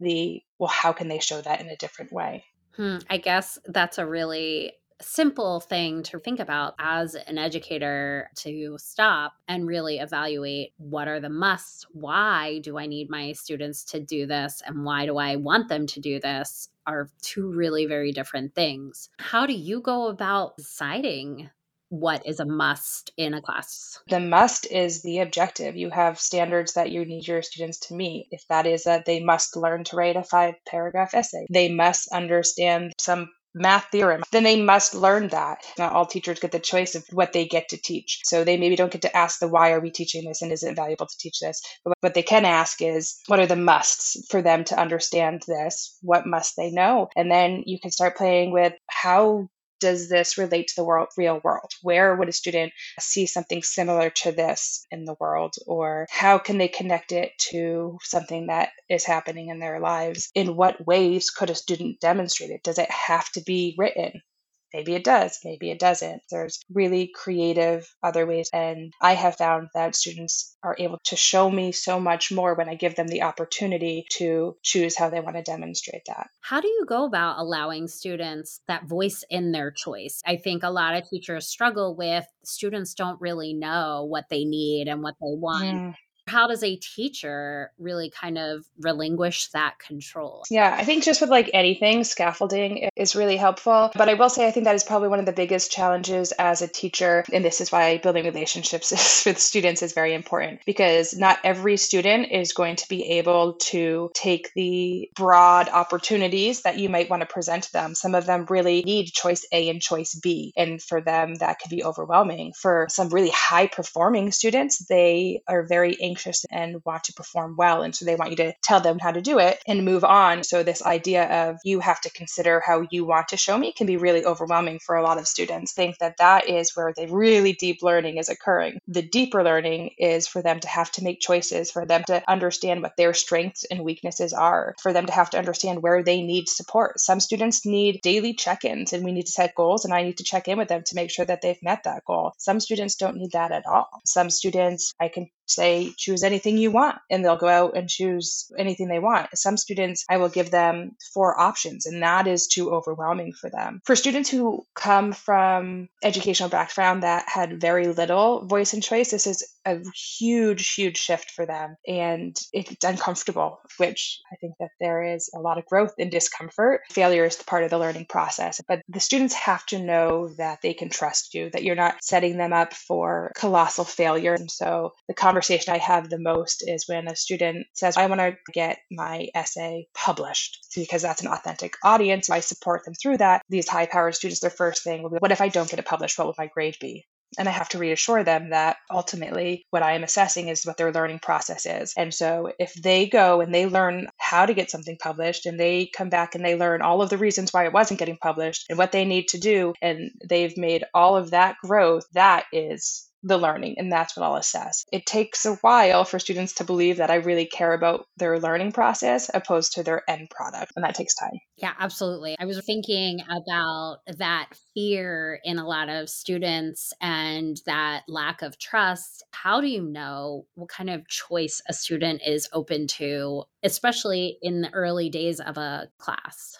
the, 0.00 0.42
well, 0.58 0.68
how 0.68 0.92
can 0.92 1.08
they 1.08 1.18
show 1.18 1.40
that 1.40 1.60
in 1.60 1.68
a 1.68 1.76
different 1.76 2.12
way? 2.12 2.44
Hmm, 2.76 2.98
I 3.10 3.18
guess 3.18 3.58
that's 3.66 3.98
a 3.98 4.06
really 4.06 4.72
simple 5.00 5.60
thing 5.60 6.02
to 6.02 6.18
think 6.18 6.40
about 6.40 6.74
as 6.78 7.14
an 7.14 7.38
educator 7.38 8.30
to 8.34 8.76
stop 8.78 9.34
and 9.46 9.66
really 9.66 9.98
evaluate 9.98 10.72
what 10.76 11.08
are 11.08 11.20
the 11.20 11.28
musts? 11.28 11.86
Why 11.92 12.58
do 12.60 12.78
I 12.78 12.86
need 12.86 13.08
my 13.08 13.32
students 13.32 13.84
to 13.84 14.00
do 14.00 14.26
this? 14.26 14.62
And 14.66 14.84
why 14.84 15.06
do 15.06 15.16
I 15.16 15.36
want 15.36 15.68
them 15.68 15.86
to 15.86 16.00
do 16.00 16.18
this? 16.18 16.68
Are 16.86 17.10
two 17.22 17.50
really 17.50 17.86
very 17.86 18.12
different 18.12 18.54
things. 18.54 19.10
How 19.18 19.46
do 19.46 19.52
you 19.52 19.80
go 19.80 20.08
about 20.08 20.56
deciding 20.56 21.50
what 21.90 22.26
is 22.26 22.40
a 22.40 22.44
must 22.44 23.12
in 23.16 23.34
a 23.34 23.42
class? 23.42 23.98
The 24.08 24.20
must 24.20 24.66
is 24.70 25.02
the 25.02 25.20
objective. 25.20 25.76
You 25.76 25.90
have 25.90 26.20
standards 26.20 26.74
that 26.74 26.90
you 26.90 27.04
need 27.04 27.26
your 27.26 27.42
students 27.42 27.78
to 27.88 27.94
meet. 27.94 28.28
If 28.30 28.46
that 28.48 28.66
is 28.66 28.84
that 28.84 29.04
they 29.04 29.20
must 29.20 29.56
learn 29.56 29.84
to 29.84 29.96
write 29.96 30.16
a 30.16 30.22
five 30.22 30.54
paragraph 30.66 31.14
essay, 31.14 31.46
they 31.50 31.70
must 31.70 32.08
understand 32.12 32.92
some 32.98 33.30
math 33.54 33.86
theorem, 33.90 34.22
then 34.30 34.44
they 34.44 34.60
must 34.62 34.94
learn 34.94 35.28
that. 35.28 35.64
Not 35.78 35.92
all 35.92 36.06
teachers 36.06 36.40
get 36.40 36.52
the 36.52 36.58
choice 36.58 36.94
of 36.94 37.04
what 37.12 37.32
they 37.32 37.46
get 37.46 37.68
to 37.70 37.76
teach. 37.76 38.20
So 38.24 38.44
they 38.44 38.56
maybe 38.56 38.76
don't 38.76 38.92
get 38.92 39.02
to 39.02 39.16
ask 39.16 39.40
the 39.40 39.48
why 39.48 39.72
are 39.72 39.80
we 39.80 39.90
teaching 39.90 40.26
this 40.26 40.42
and 40.42 40.52
is 40.52 40.62
it 40.62 40.76
valuable 40.76 41.06
to 41.06 41.18
teach 41.18 41.40
this? 41.40 41.60
But 41.84 41.94
what 42.00 42.14
they 42.14 42.22
can 42.22 42.44
ask 42.44 42.80
is 42.82 43.18
what 43.26 43.40
are 43.40 43.46
the 43.46 43.56
musts 43.56 44.26
for 44.30 44.42
them 44.42 44.64
to 44.64 44.78
understand 44.78 45.42
this? 45.46 45.96
What 46.02 46.26
must 46.26 46.56
they 46.56 46.70
know? 46.70 47.08
And 47.16 47.30
then 47.30 47.62
you 47.66 47.80
can 47.80 47.90
start 47.90 48.16
playing 48.16 48.52
with 48.52 48.74
how 48.88 49.48
does 49.80 50.08
this 50.08 50.38
relate 50.38 50.68
to 50.68 50.76
the 50.76 50.84
world, 50.84 51.08
real 51.16 51.40
world? 51.42 51.72
Where 51.82 52.14
would 52.14 52.28
a 52.28 52.32
student 52.32 52.72
see 52.98 53.26
something 53.26 53.62
similar 53.62 54.10
to 54.10 54.32
this 54.32 54.86
in 54.90 55.04
the 55.04 55.16
world? 55.18 55.54
Or 55.66 56.06
how 56.10 56.38
can 56.38 56.58
they 56.58 56.68
connect 56.68 57.12
it 57.12 57.32
to 57.50 57.98
something 58.02 58.46
that 58.46 58.70
is 58.88 59.04
happening 59.04 59.48
in 59.48 59.58
their 59.58 59.80
lives? 59.80 60.30
In 60.34 60.56
what 60.56 60.86
ways 60.86 61.30
could 61.30 61.50
a 61.50 61.54
student 61.54 62.00
demonstrate 62.00 62.50
it? 62.50 62.62
Does 62.62 62.78
it 62.78 62.90
have 62.90 63.30
to 63.32 63.40
be 63.40 63.74
written? 63.78 64.22
Maybe 64.72 64.94
it 64.94 65.04
does, 65.04 65.38
maybe 65.44 65.70
it 65.70 65.78
doesn't. 65.78 66.22
There's 66.30 66.60
really 66.72 67.10
creative 67.14 67.88
other 68.02 68.26
ways. 68.26 68.50
And 68.52 68.92
I 69.00 69.14
have 69.14 69.36
found 69.36 69.68
that 69.74 69.96
students 69.96 70.56
are 70.62 70.76
able 70.78 70.98
to 71.04 71.16
show 71.16 71.50
me 71.50 71.72
so 71.72 71.98
much 71.98 72.30
more 72.30 72.54
when 72.54 72.68
I 72.68 72.74
give 72.74 72.94
them 72.94 73.08
the 73.08 73.22
opportunity 73.22 74.06
to 74.12 74.56
choose 74.62 74.96
how 74.96 75.10
they 75.10 75.20
want 75.20 75.36
to 75.36 75.42
demonstrate 75.42 76.02
that. 76.06 76.28
How 76.40 76.60
do 76.60 76.68
you 76.68 76.84
go 76.86 77.04
about 77.04 77.38
allowing 77.38 77.88
students 77.88 78.60
that 78.68 78.86
voice 78.86 79.24
in 79.30 79.52
their 79.52 79.70
choice? 79.70 80.20
I 80.26 80.36
think 80.36 80.62
a 80.62 80.70
lot 80.70 80.94
of 80.94 81.08
teachers 81.08 81.46
struggle 81.46 81.96
with 81.96 82.26
students 82.44 82.94
don't 82.94 83.20
really 83.20 83.54
know 83.54 84.04
what 84.08 84.24
they 84.30 84.44
need 84.44 84.88
and 84.88 85.02
what 85.02 85.14
they 85.20 85.34
want. 85.34 85.64
Mm. 85.64 85.94
How 86.28 86.46
does 86.46 86.62
a 86.62 86.76
teacher 86.76 87.72
really 87.78 88.10
kind 88.10 88.38
of 88.38 88.64
relinquish 88.78 89.48
that 89.48 89.78
control? 89.78 90.44
Yeah, 90.50 90.74
I 90.78 90.84
think 90.84 91.04
just 91.04 91.20
with 91.20 91.30
like 91.30 91.50
anything, 91.54 92.04
scaffolding 92.04 92.88
is 92.94 93.16
really 93.16 93.36
helpful. 93.36 93.90
But 93.94 94.08
I 94.08 94.14
will 94.14 94.28
say, 94.28 94.46
I 94.46 94.50
think 94.50 94.64
that 94.64 94.74
is 94.74 94.84
probably 94.84 95.08
one 95.08 95.18
of 95.18 95.26
the 95.26 95.32
biggest 95.32 95.72
challenges 95.72 96.32
as 96.32 96.62
a 96.62 96.68
teacher. 96.68 97.24
And 97.32 97.44
this 97.44 97.60
is 97.60 97.72
why 97.72 97.98
building 97.98 98.24
relationships 98.24 98.90
with 99.26 99.38
students 99.38 99.82
is 99.82 99.92
very 99.92 100.14
important 100.14 100.60
because 100.66 101.16
not 101.16 101.38
every 101.44 101.76
student 101.76 102.30
is 102.30 102.52
going 102.52 102.76
to 102.76 102.88
be 102.88 103.18
able 103.18 103.54
to 103.54 104.10
take 104.14 104.52
the 104.54 105.10
broad 105.16 105.68
opportunities 105.68 106.62
that 106.62 106.78
you 106.78 106.88
might 106.88 107.10
want 107.10 107.22
to 107.22 107.26
present 107.26 107.64
to 107.64 107.72
them. 107.72 107.94
Some 107.94 108.14
of 108.14 108.26
them 108.26 108.46
really 108.48 108.82
need 108.82 109.06
choice 109.06 109.46
A 109.52 109.68
and 109.68 109.80
choice 109.80 110.14
B. 110.14 110.52
And 110.56 110.80
for 110.82 111.00
them, 111.00 111.36
that 111.36 111.58
could 111.58 111.70
be 111.70 111.84
overwhelming. 111.84 112.52
For 112.52 112.86
some 112.90 113.08
really 113.08 113.30
high 113.30 113.66
performing 113.66 114.32
students, 114.32 114.84
they 114.86 115.42
are 115.48 115.62
very 115.62 115.96
anxious 116.00 116.17
anxious 116.18 116.44
and 116.50 116.82
want 116.84 117.04
to 117.04 117.12
perform 117.12 117.54
well. 117.56 117.82
And 117.82 117.94
so 117.94 118.04
they 118.04 118.16
want 118.16 118.30
you 118.30 118.36
to 118.38 118.52
tell 118.62 118.80
them 118.80 118.98
how 118.98 119.12
to 119.12 119.20
do 119.20 119.38
it 119.38 119.62
and 119.66 119.84
move 119.84 120.04
on. 120.04 120.42
So, 120.42 120.62
this 120.62 120.84
idea 120.84 121.50
of 121.50 121.58
you 121.64 121.80
have 121.80 122.00
to 122.02 122.10
consider 122.10 122.60
how 122.64 122.86
you 122.90 123.04
want 123.04 123.28
to 123.28 123.36
show 123.36 123.56
me 123.56 123.72
can 123.72 123.86
be 123.86 123.96
really 123.96 124.24
overwhelming 124.24 124.80
for 124.80 124.96
a 124.96 125.02
lot 125.02 125.18
of 125.18 125.28
students. 125.28 125.72
Think 125.72 125.98
that 125.98 126.16
that 126.18 126.48
is 126.48 126.74
where 126.74 126.92
the 126.96 127.06
really 127.06 127.52
deep 127.52 127.82
learning 127.82 128.18
is 128.18 128.28
occurring. 128.28 128.78
The 128.88 129.02
deeper 129.02 129.44
learning 129.44 129.90
is 129.98 130.26
for 130.26 130.42
them 130.42 130.60
to 130.60 130.68
have 130.68 130.90
to 130.92 131.04
make 131.04 131.20
choices, 131.20 131.70
for 131.70 131.86
them 131.86 132.02
to 132.08 132.22
understand 132.28 132.82
what 132.82 132.96
their 132.96 133.14
strengths 133.14 133.64
and 133.64 133.84
weaknesses 133.84 134.32
are, 134.32 134.74
for 134.82 134.92
them 134.92 135.06
to 135.06 135.12
have 135.12 135.30
to 135.30 135.38
understand 135.38 135.82
where 135.82 136.02
they 136.02 136.22
need 136.22 136.48
support. 136.48 137.00
Some 137.00 137.20
students 137.20 137.64
need 137.64 138.00
daily 138.02 138.34
check 138.34 138.64
ins, 138.64 138.92
and 138.92 139.04
we 139.04 139.12
need 139.12 139.26
to 139.26 139.32
set 139.32 139.54
goals, 139.54 139.84
and 139.84 139.94
I 139.94 140.02
need 140.02 140.18
to 140.18 140.24
check 140.24 140.48
in 140.48 140.58
with 140.58 140.68
them 140.68 140.82
to 140.84 140.94
make 140.94 141.10
sure 141.10 141.24
that 141.24 141.42
they've 141.42 141.62
met 141.62 141.84
that 141.84 142.04
goal. 142.04 142.32
Some 142.38 142.60
students 142.60 142.96
don't 142.96 143.16
need 143.16 143.32
that 143.32 143.52
at 143.52 143.66
all. 143.66 143.88
Some 144.04 144.30
students, 144.30 144.94
I 145.00 145.08
can 145.08 145.28
say 145.50 145.92
choose 145.96 146.22
anything 146.22 146.58
you 146.58 146.70
want 146.70 146.98
and 147.10 147.24
they'll 147.24 147.36
go 147.36 147.48
out 147.48 147.76
and 147.76 147.88
choose 147.88 148.50
anything 148.58 148.88
they 148.88 148.98
want. 148.98 149.28
Some 149.34 149.56
students 149.56 150.04
i 150.08 150.16
will 150.16 150.28
give 150.28 150.50
them 150.50 150.96
four 151.14 151.38
options 151.38 151.86
and 151.86 152.02
that 152.02 152.26
is 152.26 152.46
too 152.46 152.70
overwhelming 152.70 153.32
for 153.32 153.50
them. 153.50 153.80
For 153.84 153.96
students 153.96 154.30
who 154.30 154.66
come 154.74 155.12
from 155.12 155.88
educational 156.02 156.48
background 156.48 157.02
that 157.02 157.28
had 157.28 157.60
very 157.60 157.88
little 157.88 158.44
voice 158.46 158.72
and 158.72 158.82
choice 158.82 159.10
this 159.10 159.26
is 159.26 159.46
a 159.68 159.82
huge 159.94 160.74
huge 160.74 160.96
shift 160.96 161.30
for 161.30 161.46
them 161.46 161.76
and 161.86 162.36
it's 162.52 162.84
uncomfortable 162.84 163.60
which 163.78 164.20
i 164.32 164.36
think 164.36 164.54
that 164.60 164.70
there 164.80 165.02
is 165.02 165.30
a 165.34 165.40
lot 165.40 165.58
of 165.58 165.66
growth 165.66 165.92
and 165.98 166.10
discomfort 166.10 166.80
failure 166.90 167.24
is 167.24 167.36
part 167.36 167.64
of 167.64 167.70
the 167.70 167.78
learning 167.78 168.06
process 168.08 168.60
but 168.68 168.80
the 168.88 169.00
students 169.00 169.34
have 169.34 169.64
to 169.66 169.78
know 169.78 170.28
that 170.36 170.60
they 170.62 170.74
can 170.74 170.88
trust 170.88 171.34
you 171.34 171.50
that 171.50 171.62
you're 171.62 171.74
not 171.74 171.96
setting 172.02 172.36
them 172.36 172.52
up 172.52 172.72
for 172.72 173.32
colossal 173.34 173.84
failure 173.84 174.34
and 174.34 174.50
so 174.50 174.92
the 175.08 175.14
conversation 175.14 175.58
conversation 175.58 175.74
I 175.74 175.78
have 175.78 176.10
the 176.10 176.18
most 176.18 176.64
is 176.66 176.88
when 176.88 177.08
a 177.08 177.16
student 177.16 177.66
says, 177.74 177.96
I 177.96 178.06
want 178.06 178.20
to 178.20 178.36
get 178.52 178.78
my 178.90 179.28
essay 179.34 179.86
published 179.94 180.58
because 180.74 181.02
that's 181.02 181.22
an 181.22 181.28
authentic 181.28 181.74
audience. 181.84 182.28
I 182.28 182.40
support 182.40 182.84
them 182.84 182.94
through 182.94 183.18
that. 183.18 183.42
These 183.48 183.68
high 183.68 183.86
powered 183.86 184.14
students, 184.14 184.40
their 184.40 184.50
first 184.50 184.84
thing 184.84 185.02
will 185.02 185.10
be, 185.10 185.16
What 185.18 185.32
if 185.32 185.40
I 185.40 185.48
don't 185.48 185.70
get 185.70 185.78
it 185.78 185.86
published? 185.86 186.18
What 186.18 186.26
will 186.26 186.34
my 186.36 186.48
grade 186.48 186.76
be? 186.80 187.06
And 187.38 187.48
I 187.48 187.52
have 187.52 187.68
to 187.70 187.78
reassure 187.78 188.24
them 188.24 188.50
that 188.50 188.76
ultimately 188.90 189.66
what 189.70 189.82
I 189.82 189.92
am 189.92 190.04
assessing 190.04 190.48
is 190.48 190.64
what 190.64 190.76
their 190.76 190.92
learning 190.92 191.18
process 191.18 191.66
is. 191.66 191.92
And 191.96 192.12
so 192.14 192.50
if 192.58 192.72
they 192.74 193.06
go 193.06 193.40
and 193.40 193.54
they 193.54 193.66
learn 193.66 194.08
how 194.16 194.46
to 194.46 194.54
get 194.54 194.70
something 194.70 194.96
published 195.00 195.46
and 195.46 195.58
they 195.58 195.90
come 195.94 196.08
back 196.08 196.34
and 196.34 196.44
they 196.44 196.56
learn 196.56 196.82
all 196.82 197.02
of 197.02 197.10
the 197.10 197.18
reasons 197.18 197.52
why 197.52 197.66
it 197.66 197.72
wasn't 197.72 198.00
getting 198.00 198.16
published 198.16 198.66
and 198.68 198.78
what 198.78 198.92
they 198.92 199.04
need 199.04 199.28
to 199.28 199.38
do, 199.38 199.74
and 199.82 200.10
they've 200.28 200.56
made 200.56 200.84
all 200.94 201.16
of 201.16 201.32
that 201.32 201.56
growth, 201.62 202.04
that 202.12 202.44
is 202.52 203.07
the 203.28 203.38
learning 203.38 203.76
and 203.78 203.92
that's 203.92 204.16
what 204.16 204.24
I'll 204.24 204.36
assess. 204.36 204.84
It 204.92 205.06
takes 205.06 205.44
a 205.44 205.54
while 205.56 206.04
for 206.04 206.18
students 206.18 206.54
to 206.54 206.64
believe 206.64 206.96
that 206.96 207.10
I 207.10 207.16
really 207.16 207.46
care 207.46 207.72
about 207.72 208.06
their 208.16 208.40
learning 208.40 208.72
process 208.72 209.30
opposed 209.32 209.72
to 209.74 209.82
their 209.82 210.02
end 210.08 210.30
product 210.30 210.72
and 210.74 210.84
that 210.84 210.94
takes 210.94 211.14
time. 211.14 211.38
Yeah, 211.56 211.74
absolutely. 211.78 212.36
I 212.38 212.46
was 212.46 212.60
thinking 212.64 213.20
about 213.28 213.98
that 214.18 214.48
fear 214.74 215.40
in 215.44 215.58
a 215.58 215.66
lot 215.66 215.88
of 215.88 216.08
students 216.08 216.92
and 217.00 217.60
that 217.66 218.02
lack 218.08 218.42
of 218.42 218.58
trust. 218.58 219.24
How 219.32 219.60
do 219.60 219.66
you 219.66 219.82
know 219.82 220.46
what 220.54 220.68
kind 220.68 220.90
of 220.90 221.06
choice 221.08 221.60
a 221.68 221.72
student 221.72 222.22
is 222.26 222.48
open 222.52 222.86
to, 222.88 223.44
especially 223.62 224.38
in 224.42 224.62
the 224.62 224.70
early 224.72 225.10
days 225.10 225.40
of 225.40 225.58
a 225.58 225.88
class? 225.98 226.56